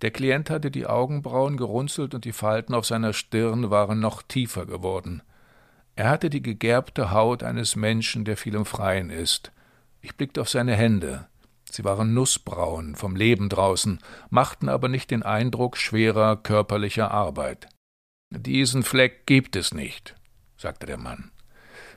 Der 0.00 0.10
Klient 0.10 0.48
hatte 0.48 0.70
die 0.70 0.86
Augenbrauen 0.86 1.58
gerunzelt 1.58 2.14
und 2.14 2.24
die 2.24 2.32
Falten 2.32 2.72
auf 2.72 2.86
seiner 2.86 3.12
Stirn 3.12 3.68
waren 3.68 4.00
noch 4.00 4.22
tiefer 4.22 4.64
geworden. 4.64 5.22
Er 5.96 6.08
hatte 6.08 6.30
die 6.30 6.42
gegerbte 6.42 7.10
Haut 7.10 7.42
eines 7.42 7.76
Menschen, 7.76 8.24
der 8.24 8.38
viel 8.38 8.54
im 8.54 8.64
Freien 8.64 9.10
ist. 9.10 9.52
Ich 10.00 10.16
blickte 10.16 10.40
auf 10.40 10.48
seine 10.48 10.76
Hände. 10.76 11.28
Sie 11.70 11.84
waren 11.84 12.14
nussbraun 12.14 12.94
vom 12.94 13.16
Leben 13.16 13.48
draußen, 13.48 13.98
machten 14.30 14.68
aber 14.68 14.88
nicht 14.88 15.10
den 15.10 15.22
Eindruck 15.22 15.76
schwerer 15.76 16.36
körperlicher 16.36 17.10
Arbeit. 17.10 17.68
Diesen 18.30 18.82
Fleck 18.82 19.26
gibt 19.26 19.56
es 19.56 19.74
nicht, 19.74 20.14
sagte 20.56 20.86
der 20.86 20.98
Mann. 20.98 21.30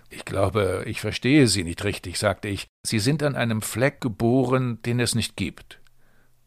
Ich 0.10 0.26
glaube, 0.26 0.84
ich 0.88 1.02
verstehe 1.02 1.48
Sie 1.48 1.64
nicht 1.64 1.84
richtig, 1.84 2.18
sagte 2.18 2.48
ich. 2.48 2.68
Sie 2.86 3.00
sind 3.00 3.22
an 3.22 3.36
einem 3.36 3.62
Fleck 3.62 4.02
geboren, 4.02 4.82
den 4.82 5.00
es 5.00 5.14
nicht 5.14 5.36
gibt. 5.36 5.80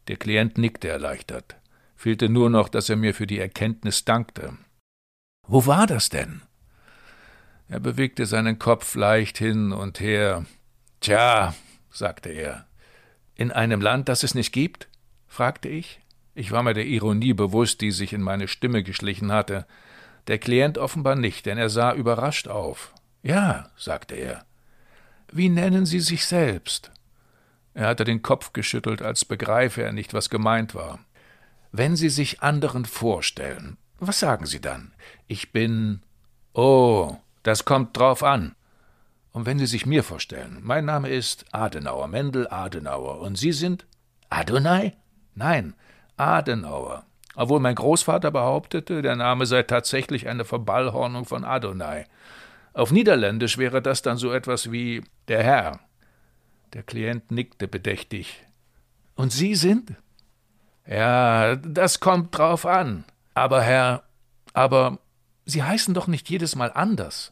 Der 0.09 0.17
Klient 0.17 0.57
nickte 0.57 0.89
erleichtert. 0.89 1.55
Fehlte 1.95 2.27
nur 2.27 2.49
noch, 2.49 2.67
dass 2.67 2.89
er 2.89 2.97
mir 2.97 3.13
für 3.13 3.27
die 3.27 3.39
Erkenntnis 3.39 4.03
dankte. 4.03 4.57
Wo 5.47 5.65
war 5.65 5.87
das 5.87 6.09
denn? 6.09 6.41
Er 7.69 7.79
bewegte 7.79 8.25
seinen 8.25 8.59
Kopf 8.59 8.95
leicht 8.95 9.37
hin 9.37 9.71
und 9.71 10.01
her. 10.01 10.45
Tja, 10.99 11.55
sagte 11.89 12.29
er. 12.29 12.67
In 13.35 13.51
einem 13.51 13.81
Land, 13.81 14.09
das 14.09 14.23
es 14.23 14.35
nicht 14.35 14.51
gibt? 14.51 14.87
fragte 15.27 15.69
ich. 15.69 15.99
Ich 16.35 16.51
war 16.51 16.63
mir 16.63 16.73
der 16.73 16.85
Ironie 16.85 17.33
bewusst, 17.33 17.81
die 17.81 17.91
sich 17.91 18.13
in 18.13 18.21
meine 18.21 18.47
Stimme 18.47 18.83
geschlichen 18.83 19.31
hatte. 19.31 19.65
Der 20.27 20.39
Klient 20.39 20.77
offenbar 20.77 21.15
nicht, 21.15 21.45
denn 21.45 21.57
er 21.57 21.69
sah 21.69 21.93
überrascht 21.93 22.47
auf. 22.47 22.93
Ja, 23.21 23.69
sagte 23.75 24.15
er. 24.15 24.45
Wie 25.31 25.49
nennen 25.49 25.85
Sie 25.85 25.99
sich 25.99 26.25
selbst? 26.25 26.91
Er 27.73 27.87
hatte 27.87 28.03
den 28.03 28.21
Kopf 28.21 28.53
geschüttelt, 28.53 29.01
als 29.01 29.25
begreife 29.25 29.81
er 29.81 29.91
nicht, 29.91 30.13
was 30.13 30.29
gemeint 30.29 30.75
war. 30.75 30.99
Wenn 31.71 31.95
Sie 31.95 32.09
sich 32.09 32.41
anderen 32.41 32.85
vorstellen, 32.85 33.77
was 33.99 34.19
sagen 34.19 34.45
Sie 34.45 34.61
dann? 34.61 34.93
Ich 35.27 35.51
bin. 35.51 36.01
Oh, 36.53 37.17
das 37.41 37.65
kommt 37.65 37.97
drauf 37.97 38.21
an. 38.21 38.55
Und 39.33 39.47
wenn 39.47 39.57
Sie 39.59 39.65
sich 39.65 39.85
mir 39.85 40.03
vorstellen, 40.03 40.59
mein 40.61 40.85
Name 40.85 41.09
ist 41.09 41.45
Adenauer, 41.51 42.07
Mendel 42.07 42.47
Adenauer, 42.47 43.19
und 43.19 43.35
Sie 43.35 43.51
sind 43.51 43.85
Adonai? 44.29 44.93
Nein, 45.33 45.73
Adenauer. 46.17 47.03
Obwohl 47.35 47.59
mein 47.59 47.73
Großvater 47.73 48.29
behauptete, 48.29 49.01
der 49.01 49.15
Name 49.15 49.47
sei 49.47 49.63
tatsächlich 49.63 50.27
eine 50.27 50.45
Verballhornung 50.45 51.25
von 51.25 51.43
Adonai. 51.43 52.05
Auf 52.73 52.91
Niederländisch 52.91 53.57
wäre 53.57 53.81
das 53.81 54.03
dann 54.03 54.17
so 54.17 54.31
etwas 54.31 54.71
wie 54.71 55.03
der 55.27 55.43
Herr. 55.43 55.79
Der 56.73 56.83
Klient 56.83 57.31
nickte 57.31 57.67
bedächtig. 57.67 58.43
Und 59.15 59.31
Sie 59.31 59.55
sind? 59.55 59.95
Ja, 60.87 61.55
das 61.55 61.99
kommt 61.99 62.37
drauf 62.37 62.67
an. 62.67 63.03
Aber 63.33 63.61
Herr, 63.61 64.03
aber 64.53 64.99
Sie 65.45 65.63
heißen 65.63 65.93
doch 65.95 66.07
nicht 66.07 66.29
jedes 66.29 66.55
Mal 66.55 66.71
anders. 66.71 67.31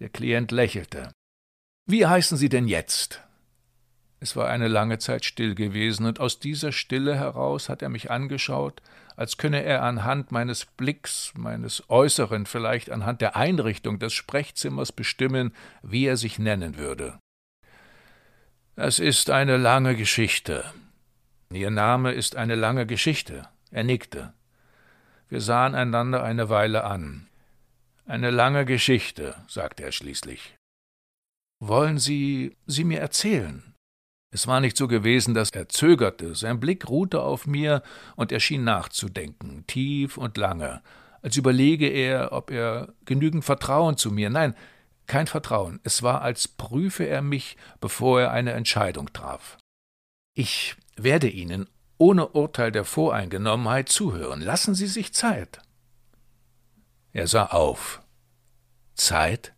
Der 0.00 0.08
Klient 0.08 0.50
lächelte. 0.50 1.12
Wie 1.86 2.06
heißen 2.06 2.38
Sie 2.38 2.48
denn 2.48 2.66
jetzt? 2.66 3.22
Es 4.18 4.34
war 4.34 4.48
eine 4.48 4.68
lange 4.68 4.98
Zeit 4.98 5.24
still 5.24 5.54
gewesen, 5.54 6.06
und 6.06 6.20
aus 6.20 6.40
dieser 6.40 6.72
Stille 6.72 7.16
heraus 7.16 7.68
hat 7.68 7.82
er 7.82 7.90
mich 7.90 8.10
angeschaut, 8.10 8.80
als 9.16 9.36
könne 9.36 9.62
er 9.62 9.82
anhand 9.82 10.32
meines 10.32 10.64
Blicks, 10.64 11.32
meines 11.36 11.88
Äußeren, 11.90 12.46
vielleicht 12.46 12.90
anhand 12.90 13.20
der 13.20 13.36
Einrichtung 13.36 13.98
des 13.98 14.14
Sprechzimmers 14.14 14.92
bestimmen, 14.92 15.54
wie 15.82 16.06
er 16.06 16.16
sich 16.16 16.38
nennen 16.38 16.78
würde. 16.78 17.18
Das 18.76 18.98
ist 18.98 19.28
eine 19.28 19.58
lange 19.58 19.96
Geschichte. 19.96 20.64
Ihr 21.52 21.70
Name 21.70 22.12
ist 22.12 22.36
eine 22.36 22.54
lange 22.54 22.86
Geschichte. 22.86 23.48
Er 23.70 23.84
nickte. 23.84 24.32
Wir 25.28 25.42
sahen 25.42 25.74
einander 25.74 26.22
eine 26.22 26.48
Weile 26.48 26.84
an. 26.84 27.29
Eine 28.10 28.30
lange 28.30 28.64
Geschichte, 28.64 29.36
sagte 29.46 29.84
er 29.84 29.92
schließlich. 29.92 30.56
Wollen 31.62 32.00
Sie 32.00 32.56
sie 32.66 32.82
mir 32.82 32.98
erzählen? 32.98 33.76
Es 34.34 34.48
war 34.48 34.60
nicht 34.60 34.76
so 34.76 34.88
gewesen, 34.88 35.32
dass 35.32 35.50
er 35.50 35.68
zögerte, 35.68 36.34
sein 36.34 36.58
Blick 36.58 36.88
ruhte 36.88 37.20
auf 37.20 37.46
mir, 37.46 37.84
und 38.16 38.32
er 38.32 38.40
schien 38.40 38.64
nachzudenken, 38.64 39.64
tief 39.68 40.16
und 40.16 40.36
lange, 40.38 40.82
als 41.22 41.36
überlege 41.36 41.86
er, 41.86 42.32
ob 42.32 42.50
er 42.50 42.92
genügend 43.04 43.44
Vertrauen 43.44 43.96
zu 43.96 44.10
mir. 44.10 44.28
Nein, 44.28 44.56
kein 45.06 45.28
Vertrauen, 45.28 45.78
es 45.84 46.02
war, 46.02 46.20
als 46.22 46.48
prüfe 46.48 47.04
er 47.04 47.22
mich, 47.22 47.56
bevor 47.80 48.22
er 48.22 48.32
eine 48.32 48.54
Entscheidung 48.54 49.12
traf. 49.12 49.56
Ich 50.34 50.74
werde 50.96 51.28
Ihnen 51.28 51.68
ohne 51.96 52.26
Urteil 52.26 52.72
der 52.72 52.84
Voreingenommenheit 52.84 53.88
zuhören. 53.88 54.40
Lassen 54.40 54.74
Sie 54.74 54.88
sich 54.88 55.14
Zeit. 55.14 55.60
Er 57.12 57.26
sah 57.26 57.46
auf. 57.46 58.00
Zeit? 58.94 59.52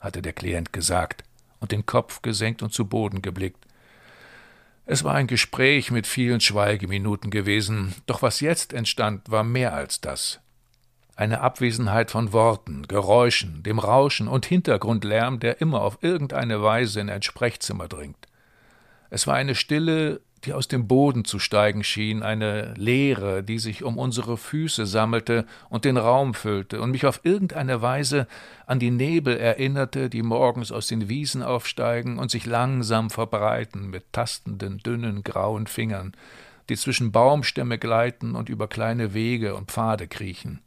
hatte 0.00 0.22
der 0.22 0.32
Klient 0.32 0.72
gesagt 0.72 1.24
und 1.60 1.72
den 1.72 1.86
Kopf 1.86 2.22
gesenkt 2.22 2.62
und 2.62 2.72
zu 2.72 2.86
Boden 2.86 3.20
geblickt. 3.22 3.66
Es 4.86 5.04
war 5.04 5.14
ein 5.14 5.26
Gespräch 5.26 5.90
mit 5.90 6.06
vielen 6.06 6.40
Schweigeminuten 6.40 7.30
gewesen, 7.30 7.94
doch 8.06 8.22
was 8.22 8.40
jetzt 8.40 8.72
entstand, 8.72 9.30
war 9.30 9.44
mehr 9.44 9.74
als 9.74 10.00
das. 10.00 10.40
Eine 11.14 11.40
Abwesenheit 11.40 12.10
von 12.10 12.32
Worten, 12.32 12.86
Geräuschen, 12.86 13.62
dem 13.64 13.80
Rauschen 13.80 14.28
und 14.28 14.46
Hintergrundlärm, 14.46 15.40
der 15.40 15.60
immer 15.60 15.82
auf 15.82 15.98
irgendeine 16.00 16.62
Weise 16.62 17.00
in 17.00 17.10
ein 17.10 17.22
Sprechzimmer 17.22 17.88
dringt. 17.88 18.27
Es 19.10 19.26
war 19.26 19.34
eine 19.34 19.54
Stille, 19.54 20.20
die 20.44 20.52
aus 20.52 20.68
dem 20.68 20.86
Boden 20.86 21.24
zu 21.24 21.38
steigen 21.38 21.82
schien, 21.82 22.22
eine 22.22 22.74
Leere, 22.74 23.42
die 23.42 23.58
sich 23.58 23.82
um 23.82 23.98
unsere 23.98 24.36
Füße 24.36 24.86
sammelte 24.86 25.46
und 25.68 25.84
den 25.84 25.96
Raum 25.96 26.34
füllte 26.34 26.80
und 26.80 26.90
mich 26.90 27.06
auf 27.06 27.20
irgendeine 27.24 27.82
Weise 27.82 28.26
an 28.66 28.78
die 28.78 28.90
Nebel 28.90 29.36
erinnerte, 29.36 30.08
die 30.08 30.22
morgens 30.22 30.70
aus 30.70 30.86
den 30.86 31.08
Wiesen 31.08 31.42
aufsteigen 31.42 32.18
und 32.18 32.30
sich 32.30 32.46
langsam 32.46 33.10
verbreiten 33.10 33.90
mit 33.90 34.12
tastenden, 34.12 34.78
dünnen, 34.78 35.24
grauen 35.24 35.66
Fingern, 35.66 36.12
die 36.68 36.76
zwischen 36.76 37.10
Baumstämme 37.12 37.78
gleiten 37.78 38.34
und 38.34 38.48
über 38.48 38.68
kleine 38.68 39.14
Wege 39.14 39.54
und 39.56 39.70
Pfade 39.70 40.06
kriechen. 40.06 40.60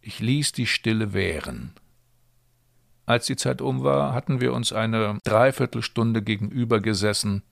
Ich 0.00 0.18
ließ 0.18 0.52
die 0.52 0.66
Stille 0.66 1.12
währen. 1.12 1.74
Als 3.06 3.26
die 3.26 3.36
Zeit 3.36 3.60
um 3.60 3.82
war, 3.82 4.14
hatten 4.14 4.40
wir 4.40 4.52
uns 4.52 4.72
eine 4.72 5.18
Dreiviertelstunde 5.24 6.22
gegenüber 6.22 6.80
gesessen 6.80 7.42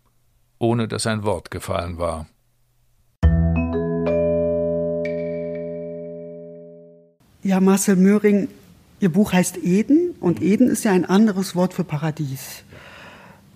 ohne 0.60 0.86
dass 0.86 1.06
ein 1.06 1.24
Wort 1.24 1.50
gefallen 1.50 1.98
war. 1.98 2.26
Ja, 7.42 7.58
Marcel 7.58 7.96
Möhring, 7.96 8.48
Ihr 9.00 9.10
Buch 9.10 9.32
heißt 9.32 9.56
Eden 9.64 10.14
und 10.20 10.42
Eden 10.42 10.68
ist 10.68 10.84
ja 10.84 10.92
ein 10.92 11.06
anderes 11.06 11.56
Wort 11.56 11.72
für 11.72 11.84
Paradies. 11.84 12.64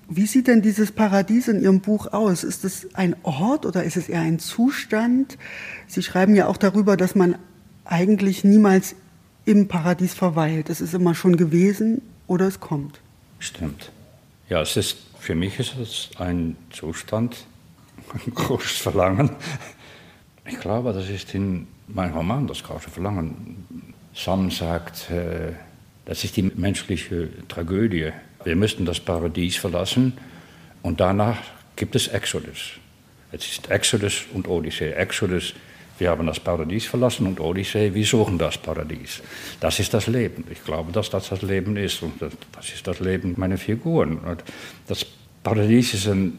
Wie 0.08 0.26
sieht 0.26 0.48
denn 0.48 0.62
dieses 0.62 0.90
Paradies 0.90 1.48
in 1.48 1.60
Ihrem 1.60 1.80
Buch 1.80 2.12
aus? 2.12 2.44
Ist 2.44 2.64
es 2.64 2.94
ein 2.94 3.14
Ort 3.22 3.66
oder 3.66 3.84
ist 3.84 3.98
es 3.98 4.08
eher 4.08 4.22
ein 4.22 4.38
Zustand? 4.38 5.36
Sie 5.86 6.02
schreiben 6.02 6.34
ja 6.34 6.46
auch 6.46 6.56
darüber, 6.56 6.96
dass 6.96 7.14
man 7.14 7.36
eigentlich 7.84 8.42
niemals 8.42 8.96
im 9.44 9.68
Paradies 9.68 10.14
verweilt. 10.14 10.70
Es 10.70 10.80
ist 10.80 10.94
immer 10.94 11.14
schon 11.14 11.36
gewesen 11.36 12.02
oder 12.26 12.46
es 12.46 12.60
kommt. 12.60 13.00
Stimmt. 13.38 13.90
Ja, 14.48 14.60
es 14.62 14.76
ist 14.76 14.96
für 15.24 15.34
mich 15.34 15.58
ist 15.58 15.76
es 15.78 16.10
ein 16.18 16.54
Zustand, 16.70 17.46
ein 18.12 18.34
großes 18.34 18.76
Verlangen. 18.76 19.30
Ich 20.46 20.60
glaube, 20.60 20.92
das 20.92 21.08
ist 21.08 21.34
in 21.34 21.66
meinem 21.88 22.14
Roman 22.14 22.46
das 22.46 22.62
große 22.62 22.90
Verlangen. 22.90 23.92
Sam 24.14 24.50
sagt, 24.50 25.10
äh, 25.10 25.52
das 26.04 26.24
ist 26.24 26.36
die 26.36 26.42
menschliche 26.42 27.30
Tragödie. 27.48 28.12
Wir 28.44 28.54
müssten 28.54 28.84
das 28.84 29.00
Paradies 29.00 29.56
verlassen 29.56 30.12
und 30.82 31.00
danach 31.00 31.38
gibt 31.76 31.96
es 31.96 32.08
Exodus. 32.08 32.72
Es 33.32 33.46
ist 33.46 33.70
Exodus 33.70 34.24
und 34.34 34.46
Odyssee. 34.46 34.90
Exodus 34.90 35.54
wir 35.98 36.10
haben 36.10 36.26
das 36.26 36.40
Paradies 36.40 36.86
verlassen 36.86 37.26
und 37.26 37.40
Odyssee, 37.40 37.94
wir 37.94 38.04
suchen 38.04 38.36
das 38.38 38.58
Paradies. 38.58 39.22
Das 39.60 39.78
ist 39.78 39.94
das 39.94 40.08
Leben. 40.08 40.44
Ich 40.50 40.64
glaube, 40.64 40.90
dass 40.92 41.10
das 41.10 41.28
das 41.28 41.42
Leben 41.42 41.76
ist 41.76 42.02
und 42.02 42.20
das, 42.20 42.68
ist 42.72 42.86
das 42.86 43.00
Leben 43.00 43.34
meiner 43.36 43.58
Figuren. 43.58 44.18
Und 44.18 44.42
das 44.88 45.06
Paradies 45.42 45.94
ist 45.94 46.08
ein, 46.08 46.38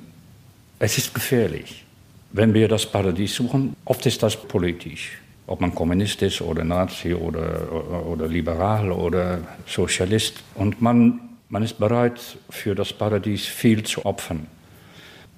es 0.79 0.97
ist 0.97 1.13
gefährlich. 1.13 1.85
Wenn 2.31 2.53
wir 2.53 2.67
das 2.67 2.85
Paradies 2.85 3.35
suchen, 3.35 3.75
oft 3.85 4.05
ist 4.05 4.21
das 4.21 4.35
politisch. 4.35 5.19
Ob 5.47 5.61
man 5.61 5.73
Kommunist 5.73 6.21
ist 6.21 6.41
oder 6.41 6.63
Nazi 6.63 7.13
oder, 7.13 8.05
oder 8.07 8.27
Liberal 8.27 8.91
oder 8.91 9.39
Sozialist. 9.65 10.43
Und 10.55 10.81
man, 10.81 11.19
man 11.49 11.63
ist 11.63 11.77
bereit, 11.77 12.19
für 12.49 12.75
das 12.75 12.91
Paradies 12.91 13.45
viel 13.45 13.83
zu 13.83 14.05
opfern. 14.05 14.47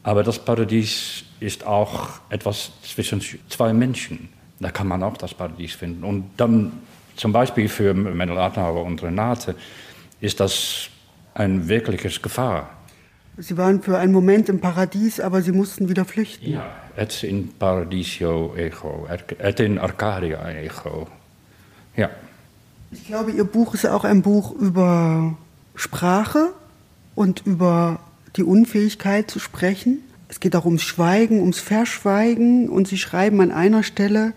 Aber 0.08 0.24
das 0.24 0.40
Paradies 0.40 1.26
ist 1.42 1.68
auch 1.68 2.08
etwas 2.30 2.72
zwischen 2.82 3.22
zwei 3.50 3.74
Menschen. 3.74 4.30
Da 4.58 4.72
kann 4.72 4.88
man 4.88 5.04
auch 5.04 5.18
das 5.18 5.34
Paradies 5.34 5.74
finden. 5.74 6.06
Und 6.06 6.30
dann 6.38 6.72
zum 7.18 7.34
Beispiel 7.34 7.68
für 7.68 7.94
Mendel 7.94 8.38
Adenauer 8.38 8.86
und 8.86 9.04
Renate 9.04 9.54
ist 10.22 10.40
das 10.40 10.88
ein 11.34 11.68
wirkliches 11.68 12.22
Gefahr. 12.22 12.70
Sie 13.36 13.58
waren 13.58 13.82
für 13.82 13.98
einen 13.98 14.14
Moment 14.14 14.48
im 14.48 14.62
Paradies, 14.62 15.20
aber 15.20 15.42
Sie 15.42 15.52
mussten 15.52 15.90
wieder 15.90 16.06
flüchten. 16.06 16.52
Ja, 16.52 16.66
et 16.96 17.22
in 17.24 17.50
Paradiso 17.60 18.56
ego, 18.56 19.10
et 19.10 19.60
in 19.60 19.78
Arcadia 19.78 20.50
ego. 20.52 21.10
Ja. 21.98 22.10
Ich 22.92 23.08
glaube, 23.08 23.32
Ihr 23.32 23.44
Buch 23.44 23.74
ist 23.74 23.86
auch 23.86 24.06
ein 24.06 24.22
Buch 24.22 24.54
über 24.54 25.36
Sprache 25.76 26.54
und 27.14 27.46
über 27.46 28.00
die 28.38 28.44
Unfähigkeit 28.44 29.30
zu 29.30 29.40
sprechen. 29.40 30.00
Es 30.30 30.40
geht 30.40 30.56
auch 30.56 30.66
ums 30.66 30.84
Schweigen, 30.84 31.40
ums 31.40 31.60
Verschweigen. 31.60 32.70
Und 32.70 32.88
sie 32.88 32.98
schreiben 32.98 33.42
an 33.42 33.52
einer 33.52 33.84
Stelle, 33.84 34.34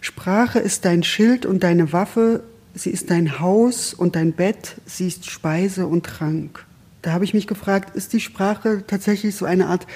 Sprache 0.00 0.58
ist 0.58 0.84
dein 0.84 1.02
Schild 1.02 1.46
und 1.46 1.62
deine 1.62 1.92
Waffe, 1.92 2.44
sie 2.74 2.90
ist 2.90 3.10
dein 3.10 3.40
Haus 3.40 3.94
und 3.94 4.14
dein 4.16 4.32
Bett, 4.32 4.76
sie 4.86 5.08
ist 5.08 5.28
Speise 5.30 5.86
und 5.86 6.06
Trank. 6.06 6.64
Da 7.02 7.12
habe 7.12 7.24
ich 7.24 7.34
mich 7.34 7.46
gefragt, 7.46 7.96
ist 7.96 8.12
die 8.12 8.20
Sprache 8.20 8.84
tatsächlich 8.86 9.34
so 9.34 9.44
eine 9.44 9.66
Art 9.66 9.86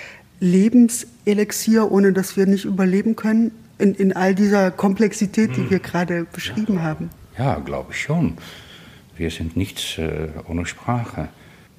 Lebenselixier, 0.40 1.90
ohne 1.90 2.12
dass 2.12 2.36
wir 2.36 2.46
nicht 2.46 2.64
überleben 2.64 3.16
können, 3.16 3.52
in, 3.78 3.94
in 3.94 4.12
all 4.12 4.34
dieser 4.34 4.70
Komplexität, 4.70 5.56
die 5.56 5.62
hm. 5.62 5.70
wir 5.70 5.78
gerade 5.78 6.24
beschrieben 6.32 6.74
ja. 6.74 6.82
haben? 6.82 7.10
Ja, 7.38 7.58
glaube 7.58 7.92
ich 7.92 8.00
schon. 8.00 8.36
Wir 9.16 9.30
sind 9.30 9.56
nichts 9.56 9.98
äh, 9.98 10.28
ohne 10.48 10.66
Sprache. 10.66 11.28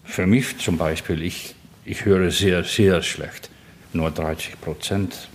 Für 0.04 0.28
mich 0.28 0.58
zum 0.58 0.78
Beispiel, 0.78 1.22
ich, 1.22 1.56
ich 1.86 2.06
höre 2.06 2.32
sehr, 2.32 2.64
sehr 2.64 3.02
schlecht, 3.02 3.50
nur 3.94 4.12
30 4.12 4.60
Prozent. 4.62 5.30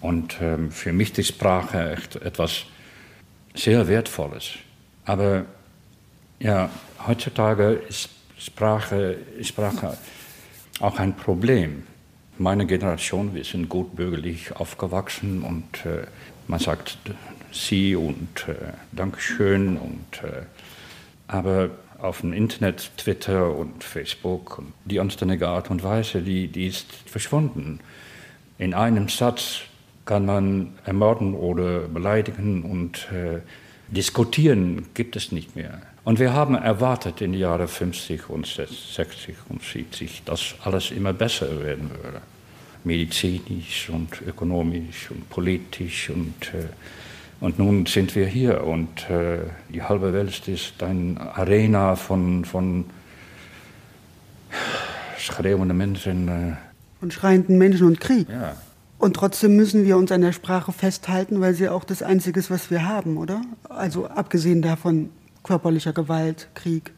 Und 0.00 0.36
ähm, 0.40 0.70
für 0.70 0.92
mich 0.92 1.18
ist 1.18 1.28
Sprache 1.28 1.92
echt 1.92 2.16
etwas 2.16 2.64
sehr 3.54 3.88
Wertvolles. 3.88 4.50
Aber 5.04 5.44
ja, 6.38 6.70
heutzutage 7.06 7.72
ist 7.88 8.10
Sprache, 8.38 9.16
Sprache 9.42 9.98
auch 10.80 10.98
ein 10.98 11.16
Problem. 11.16 11.82
Meine 12.38 12.66
Generation, 12.66 13.34
wir 13.34 13.44
sind 13.44 13.68
gut 13.68 13.96
bürgerlich 13.96 14.54
aufgewachsen 14.54 15.42
und 15.42 15.84
äh, 15.84 16.06
man 16.46 16.60
sagt 16.60 16.98
Sie 17.50 17.96
und 17.96 18.46
äh, 18.46 18.54
Dankeschön. 18.92 19.76
Und, 19.76 20.22
äh, 20.22 20.42
aber 21.26 21.70
auf 21.98 22.20
dem 22.20 22.32
Internet, 22.32 22.90
Twitter 22.96 23.54
und 23.54 23.82
Facebook 23.82 24.58
und 24.58 24.72
die 24.84 25.00
anständige 25.00 25.48
Art 25.48 25.70
und 25.70 25.82
Weise, 25.82 26.22
die, 26.22 26.48
die 26.48 26.66
ist 26.66 26.86
verschwunden. 27.06 27.80
In 28.58 28.74
einem 28.74 29.08
Satz 29.08 29.60
kann 30.04 30.24
man 30.24 30.74
ermorden 30.84 31.34
oder 31.34 31.80
beleidigen 31.80 32.62
und 32.62 33.08
äh, 33.12 33.40
diskutieren 33.88 34.86
gibt 34.94 35.16
es 35.16 35.32
nicht 35.32 35.56
mehr. 35.56 35.82
Und 36.04 36.18
wir 36.18 36.32
haben 36.32 36.54
erwartet 36.54 37.20
in 37.20 37.32
den 37.32 37.40
Jahren 37.40 37.68
50 37.68 38.30
und 38.30 38.46
60 38.46 39.36
und 39.50 39.62
70, 39.62 40.22
dass 40.24 40.54
alles 40.64 40.90
immer 40.90 41.12
besser 41.12 41.62
werden 41.62 41.90
würde. 41.90 42.22
Medizinisch 42.84 43.90
und 43.90 44.22
ökonomisch 44.26 45.10
und 45.10 45.28
politisch. 45.28 46.08
Und, 46.08 46.54
äh, 46.54 46.68
und 47.40 47.58
nun 47.58 47.86
sind 47.86 48.14
wir 48.16 48.26
hier 48.26 48.64
und 48.64 49.08
äh, 49.10 49.38
die 49.68 49.82
halbe 49.82 50.12
Welt 50.12 50.48
ist 50.48 50.82
eine 50.82 51.20
Arena 51.36 51.94
von, 51.94 52.44
von 52.44 52.84
schreienden 55.18 55.76
Menschen. 55.76 56.28
Äh, 56.28 56.56
von 56.98 57.10
schreienden 57.10 57.58
Menschen 57.58 57.86
und 57.86 58.00
Krieg. 58.00 58.28
Ja. 58.28 58.56
Und 58.98 59.14
trotzdem 59.14 59.54
müssen 59.54 59.84
wir 59.84 59.96
uns 59.96 60.10
an 60.10 60.22
der 60.22 60.32
Sprache 60.32 60.72
festhalten, 60.72 61.40
weil 61.40 61.54
sie 61.54 61.68
auch 61.68 61.84
das 61.84 62.02
Einzige 62.02 62.40
ist, 62.40 62.50
was 62.50 62.70
wir 62.70 62.88
haben, 62.88 63.16
oder? 63.16 63.42
Also 63.68 64.08
abgesehen 64.08 64.60
davon 64.60 65.10
körperlicher 65.44 65.92
Gewalt, 65.92 66.48
Krieg, 66.54 66.90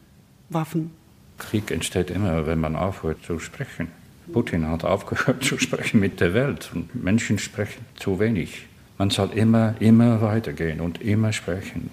Waffen. 0.49 0.91
Krieg 1.37 1.69
entsteht 1.69 2.09
immer, 2.09 2.47
wenn 2.47 2.59
man 2.59 2.75
aufhört 2.75 3.23
zu 3.23 3.37
sprechen. 3.37 3.89
Putin 4.33 4.67
hat 4.67 4.83
aufgehört 4.83 5.43
zu 5.43 5.59
sprechen 5.59 5.99
mit 5.99 6.19
der 6.19 6.33
Welt 6.33 6.71
und 6.73 6.95
Menschen 6.95 7.37
sprechen 7.37 7.85
zu 7.95 8.19
wenig. 8.19 8.67
Man 9.01 9.09
soll 9.09 9.31
immer, 9.33 9.73
immer 9.79 10.21
weitergehen 10.21 10.79
und 10.79 11.01
immer 11.01 11.33
sprechen. 11.33 11.89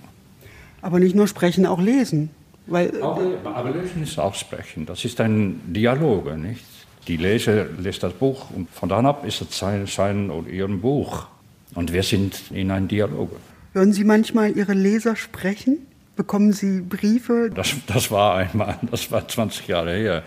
Aber 0.82 0.98
nicht 0.98 1.16
nur 1.16 1.26
sprechen, 1.26 1.64
auch 1.64 1.80
lesen. 1.80 2.28
Weil, 2.66 3.00
auch, 3.00 3.18
aber 3.44 3.70
lesen 3.70 4.02
ist 4.02 4.18
auch 4.18 4.34
sprechen. 4.34 4.84
Das 4.84 5.06
ist 5.06 5.18
ein 5.22 5.58
Dialog, 5.68 6.36
nicht? 6.36 6.66
Die 7.06 7.16
Leser 7.16 7.64
lässt 7.64 8.02
das 8.02 8.12
Buch 8.12 8.50
und 8.50 8.68
von 8.68 8.90
dann 8.90 9.06
ab 9.06 9.24
ist 9.24 9.40
es 9.40 9.58
sein, 9.58 9.86
sein 9.86 10.28
oder 10.28 10.50
ihr 10.50 10.68
Buch. 10.68 11.28
Und 11.74 11.94
wir 11.94 12.02
sind 12.02 12.42
in 12.50 12.70
einem 12.70 12.88
Dialog. 12.88 13.30
Hören 13.72 13.94
Sie 13.94 14.04
manchmal 14.04 14.54
Ihre 14.54 14.74
Leser 14.74 15.16
sprechen? 15.16 15.78
Bekommen 16.14 16.52
Sie 16.52 16.82
Briefe? 16.82 17.50
Das, 17.54 17.74
das 17.86 18.10
war 18.10 18.36
einmal, 18.36 18.76
das 18.90 19.10
war 19.10 19.26
20 19.26 19.66
Jahre 19.66 19.94
her. 19.96 20.24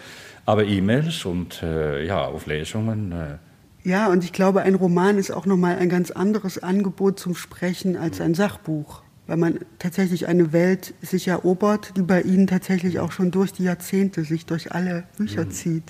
Aber 0.47 0.65
E-Mails 0.65 1.25
und 1.25 1.61
äh, 1.61 2.03
ja, 2.07 2.25
Auflesungen. 2.25 3.11
Äh. 3.11 3.50
Ja, 3.83 4.07
und 4.07 4.23
ich 4.23 4.31
glaube, 4.31 4.61
ein 4.61 4.75
Roman 4.75 5.17
ist 5.17 5.31
auch 5.31 5.45
nochmal 5.45 5.77
ein 5.77 5.89
ganz 5.89 6.11
anderes 6.11 6.61
Angebot 6.61 7.19
zum 7.19 7.35
Sprechen 7.35 7.97
als 7.97 8.21
ein 8.21 8.35
Sachbuch. 8.35 9.01
Weil 9.27 9.37
man 9.37 9.59
tatsächlich 9.79 10.27
eine 10.27 10.51
Welt 10.51 10.93
sich 11.01 11.27
erobert, 11.27 11.93
die 11.95 12.01
bei 12.01 12.21
Ihnen 12.21 12.47
tatsächlich 12.47 12.99
auch 12.99 13.11
schon 13.11 13.31
durch 13.31 13.53
die 13.53 13.63
Jahrzehnte 13.63 14.23
sich 14.23 14.45
durch 14.45 14.71
alle 14.71 15.03
Bücher 15.17 15.45
mhm. 15.45 15.51
zieht. 15.51 15.83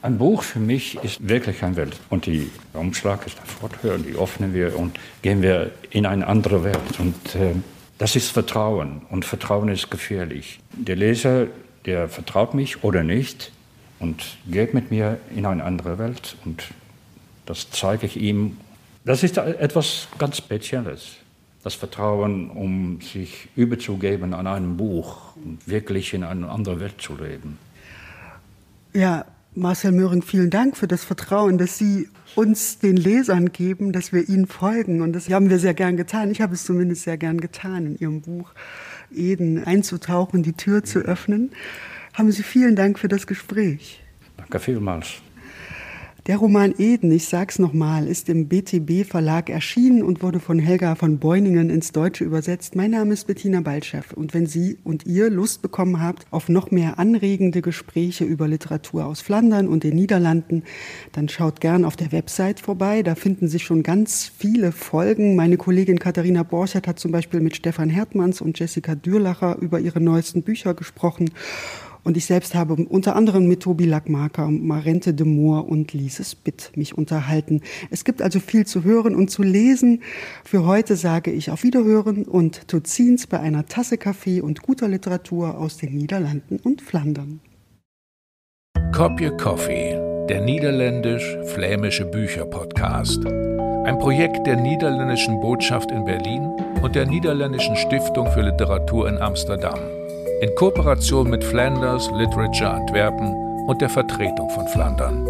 Ein 0.00 0.18
Buch 0.18 0.42
für 0.42 0.58
mich 0.58 0.98
ist 1.04 1.28
wirklich 1.28 1.62
eine 1.62 1.76
Welt. 1.76 2.00
Und 2.10 2.26
die 2.26 2.50
Umschlag 2.72 3.24
ist 3.26 3.38
der 3.38 3.46
Forthör, 3.46 3.98
die 3.98 4.16
öffnen 4.16 4.52
wir 4.52 4.76
und 4.76 4.98
gehen 5.22 5.42
wir 5.42 5.70
in 5.90 6.06
eine 6.06 6.26
andere 6.26 6.64
Welt. 6.64 6.98
Und 6.98 7.34
äh, 7.36 7.54
das 7.98 8.16
ist 8.16 8.30
Vertrauen. 8.30 9.02
Und 9.10 9.24
Vertrauen 9.24 9.68
ist 9.68 9.90
gefährlich. 9.90 10.58
Der 10.72 10.96
Leser, 10.96 11.46
der 11.84 12.08
vertraut 12.08 12.54
mich 12.54 12.82
oder 12.82 13.04
nicht 13.04 13.52
und 14.00 14.38
geht 14.50 14.74
mit 14.74 14.90
mir 14.90 15.18
in 15.36 15.46
eine 15.46 15.62
andere 15.62 15.98
Welt. 15.98 16.36
Und 16.44 16.64
das 17.52 17.70
zeige 17.70 18.06
ich 18.06 18.16
ihm. 18.16 18.56
Das 19.04 19.22
ist 19.22 19.36
etwas 19.36 20.08
ganz 20.16 20.38
Spezielles. 20.38 21.16
Das 21.62 21.74
Vertrauen, 21.74 22.48
um 22.48 23.02
sich 23.02 23.48
überzugeben 23.56 24.32
an 24.32 24.46
einem 24.46 24.78
Buch 24.78 25.36
und 25.36 25.68
wirklich 25.68 26.14
in 26.14 26.24
eine 26.24 26.48
andere 26.48 26.80
Welt 26.80 26.98
zu 26.98 27.14
leben. 27.14 27.58
Ja, 28.94 29.26
Marcel 29.54 29.92
Möhring, 29.92 30.22
vielen 30.22 30.48
Dank 30.48 30.78
für 30.78 30.88
das 30.88 31.04
Vertrauen, 31.04 31.58
dass 31.58 31.76
Sie 31.76 32.08
uns 32.36 32.78
den 32.78 32.96
Lesern 32.96 33.52
geben, 33.52 33.92
dass 33.92 34.14
wir 34.14 34.26
ihnen 34.30 34.46
folgen. 34.46 35.02
Und 35.02 35.12
das 35.12 35.28
haben 35.28 35.50
wir 35.50 35.58
sehr 35.58 35.74
gern 35.74 35.98
getan. 35.98 36.30
Ich 36.30 36.40
habe 36.40 36.54
es 36.54 36.64
zumindest 36.64 37.02
sehr 37.02 37.18
gern 37.18 37.38
getan, 37.38 37.84
in 37.84 37.98
Ihrem 37.98 38.22
Buch 38.22 38.54
Eden 39.14 39.62
einzutauchen, 39.62 40.42
die 40.42 40.54
Tür 40.54 40.84
zu 40.84 41.00
öffnen. 41.00 41.50
Haben 42.14 42.32
Sie 42.32 42.42
vielen 42.42 42.76
Dank 42.76 42.98
für 42.98 43.08
das 43.08 43.26
Gespräch. 43.26 44.00
Danke 44.38 44.58
vielmals. 44.58 45.20
Der 46.28 46.36
Roman 46.36 46.72
Eden, 46.78 47.10
ich 47.10 47.26
sag's 47.26 47.58
nochmal, 47.58 48.06
ist 48.06 48.28
im 48.28 48.46
BTB 48.46 49.04
Verlag 49.04 49.50
erschienen 49.50 50.04
und 50.04 50.22
wurde 50.22 50.38
von 50.38 50.60
Helga 50.60 50.94
von 50.94 51.18
Beuningen 51.18 51.68
ins 51.68 51.90
Deutsche 51.90 52.22
übersetzt. 52.22 52.76
Mein 52.76 52.92
Name 52.92 53.14
ist 53.14 53.26
Bettina 53.26 53.60
Baltscheff 53.60 54.12
und 54.12 54.32
wenn 54.32 54.46
Sie 54.46 54.78
und 54.84 55.04
ihr 55.04 55.30
Lust 55.30 55.62
bekommen 55.62 56.00
habt 56.00 56.28
auf 56.30 56.48
noch 56.48 56.70
mehr 56.70 57.00
anregende 57.00 57.60
Gespräche 57.60 58.22
über 58.22 58.46
Literatur 58.46 59.04
aus 59.04 59.20
Flandern 59.20 59.66
und 59.66 59.82
den 59.82 59.96
Niederlanden, 59.96 60.62
dann 61.10 61.28
schaut 61.28 61.60
gern 61.60 61.84
auf 61.84 61.96
der 61.96 62.12
Website 62.12 62.60
vorbei. 62.60 63.02
Da 63.02 63.16
finden 63.16 63.48
sich 63.48 63.64
schon 63.64 63.82
ganz 63.82 64.30
viele 64.38 64.70
Folgen. 64.70 65.34
Meine 65.34 65.56
Kollegin 65.56 65.98
Katharina 65.98 66.44
Borchert 66.44 66.86
hat 66.86 67.00
zum 67.00 67.10
Beispiel 67.10 67.40
mit 67.40 67.56
Stefan 67.56 67.90
Hertmanns 67.90 68.40
und 68.40 68.60
Jessica 68.60 68.94
Dürlacher 68.94 69.58
über 69.60 69.80
ihre 69.80 70.00
neuesten 70.00 70.44
Bücher 70.44 70.74
gesprochen. 70.74 71.30
Und 72.04 72.16
ich 72.16 72.26
selbst 72.26 72.54
habe 72.54 72.74
unter 72.74 73.14
anderem 73.14 73.46
mit 73.46 73.60
Tobi 73.60 73.84
Lackmarker, 73.84 74.48
Marente 74.48 75.14
de 75.14 75.26
Moor 75.26 75.68
und 75.68 75.92
Lises 75.92 76.34
Bitt 76.34 76.72
mich 76.74 76.98
unterhalten. 76.98 77.60
Es 77.90 78.04
gibt 78.04 78.22
also 78.22 78.40
viel 78.40 78.66
zu 78.66 78.82
hören 78.82 79.14
und 79.14 79.30
zu 79.30 79.42
lesen. 79.42 80.02
Für 80.44 80.66
heute 80.66 80.96
sage 80.96 81.30
ich 81.30 81.50
auf 81.50 81.62
Wiederhören 81.62 82.24
und 82.24 82.66
Tutzins 82.66 83.26
bei 83.28 83.38
einer 83.38 83.66
Tasse 83.66 83.98
Kaffee 83.98 84.40
und 84.40 84.62
guter 84.62 84.88
Literatur 84.88 85.58
aus 85.58 85.76
den 85.76 85.94
Niederlanden 85.94 86.58
und 86.62 86.82
Flandern. 86.82 87.40
Kopje 88.92 89.36
Coffee, 89.36 89.92
der 90.28 90.42
niederländisch-flämische 90.42 92.04
Bücher-Podcast. 92.06 93.24
Ein 93.24 93.98
Projekt 93.98 94.46
der 94.46 94.56
niederländischen 94.56 95.40
Botschaft 95.40 95.90
in 95.90 96.04
Berlin 96.04 96.50
und 96.82 96.94
der 96.94 97.06
niederländischen 97.06 97.76
Stiftung 97.76 98.30
für 98.32 98.42
Literatur 98.42 99.08
in 99.08 99.18
Amsterdam 99.18 99.78
in 100.42 100.52
Kooperation 100.56 101.30
mit 101.30 101.44
Flanders 101.44 102.10
Literature 102.10 102.70
Antwerpen 102.70 103.32
und 103.68 103.80
der 103.80 103.88
Vertretung 103.88 104.50
von 104.50 104.66
Flandern. 104.68 105.24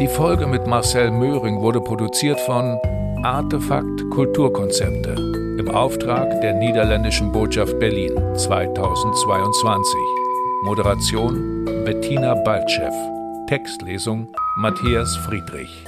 Die 0.00 0.08
Folge 0.08 0.46
mit 0.46 0.66
Marcel 0.66 1.12
Möhring 1.12 1.60
wurde 1.60 1.80
produziert 1.80 2.40
von 2.40 2.76
Artefakt 3.22 4.00
Kulturkonzepte 4.10 5.14
im 5.58 5.68
Auftrag 5.70 6.40
der 6.40 6.54
Niederländischen 6.54 7.30
Botschaft 7.30 7.78
Berlin 7.78 8.12
2022. 8.34 10.00
Moderation 10.64 11.64
Bettina 11.84 12.34
Baltschew. 12.34 12.92
Textlesung 13.46 14.26
Matthias 14.56 15.16
Friedrich. 15.28 15.84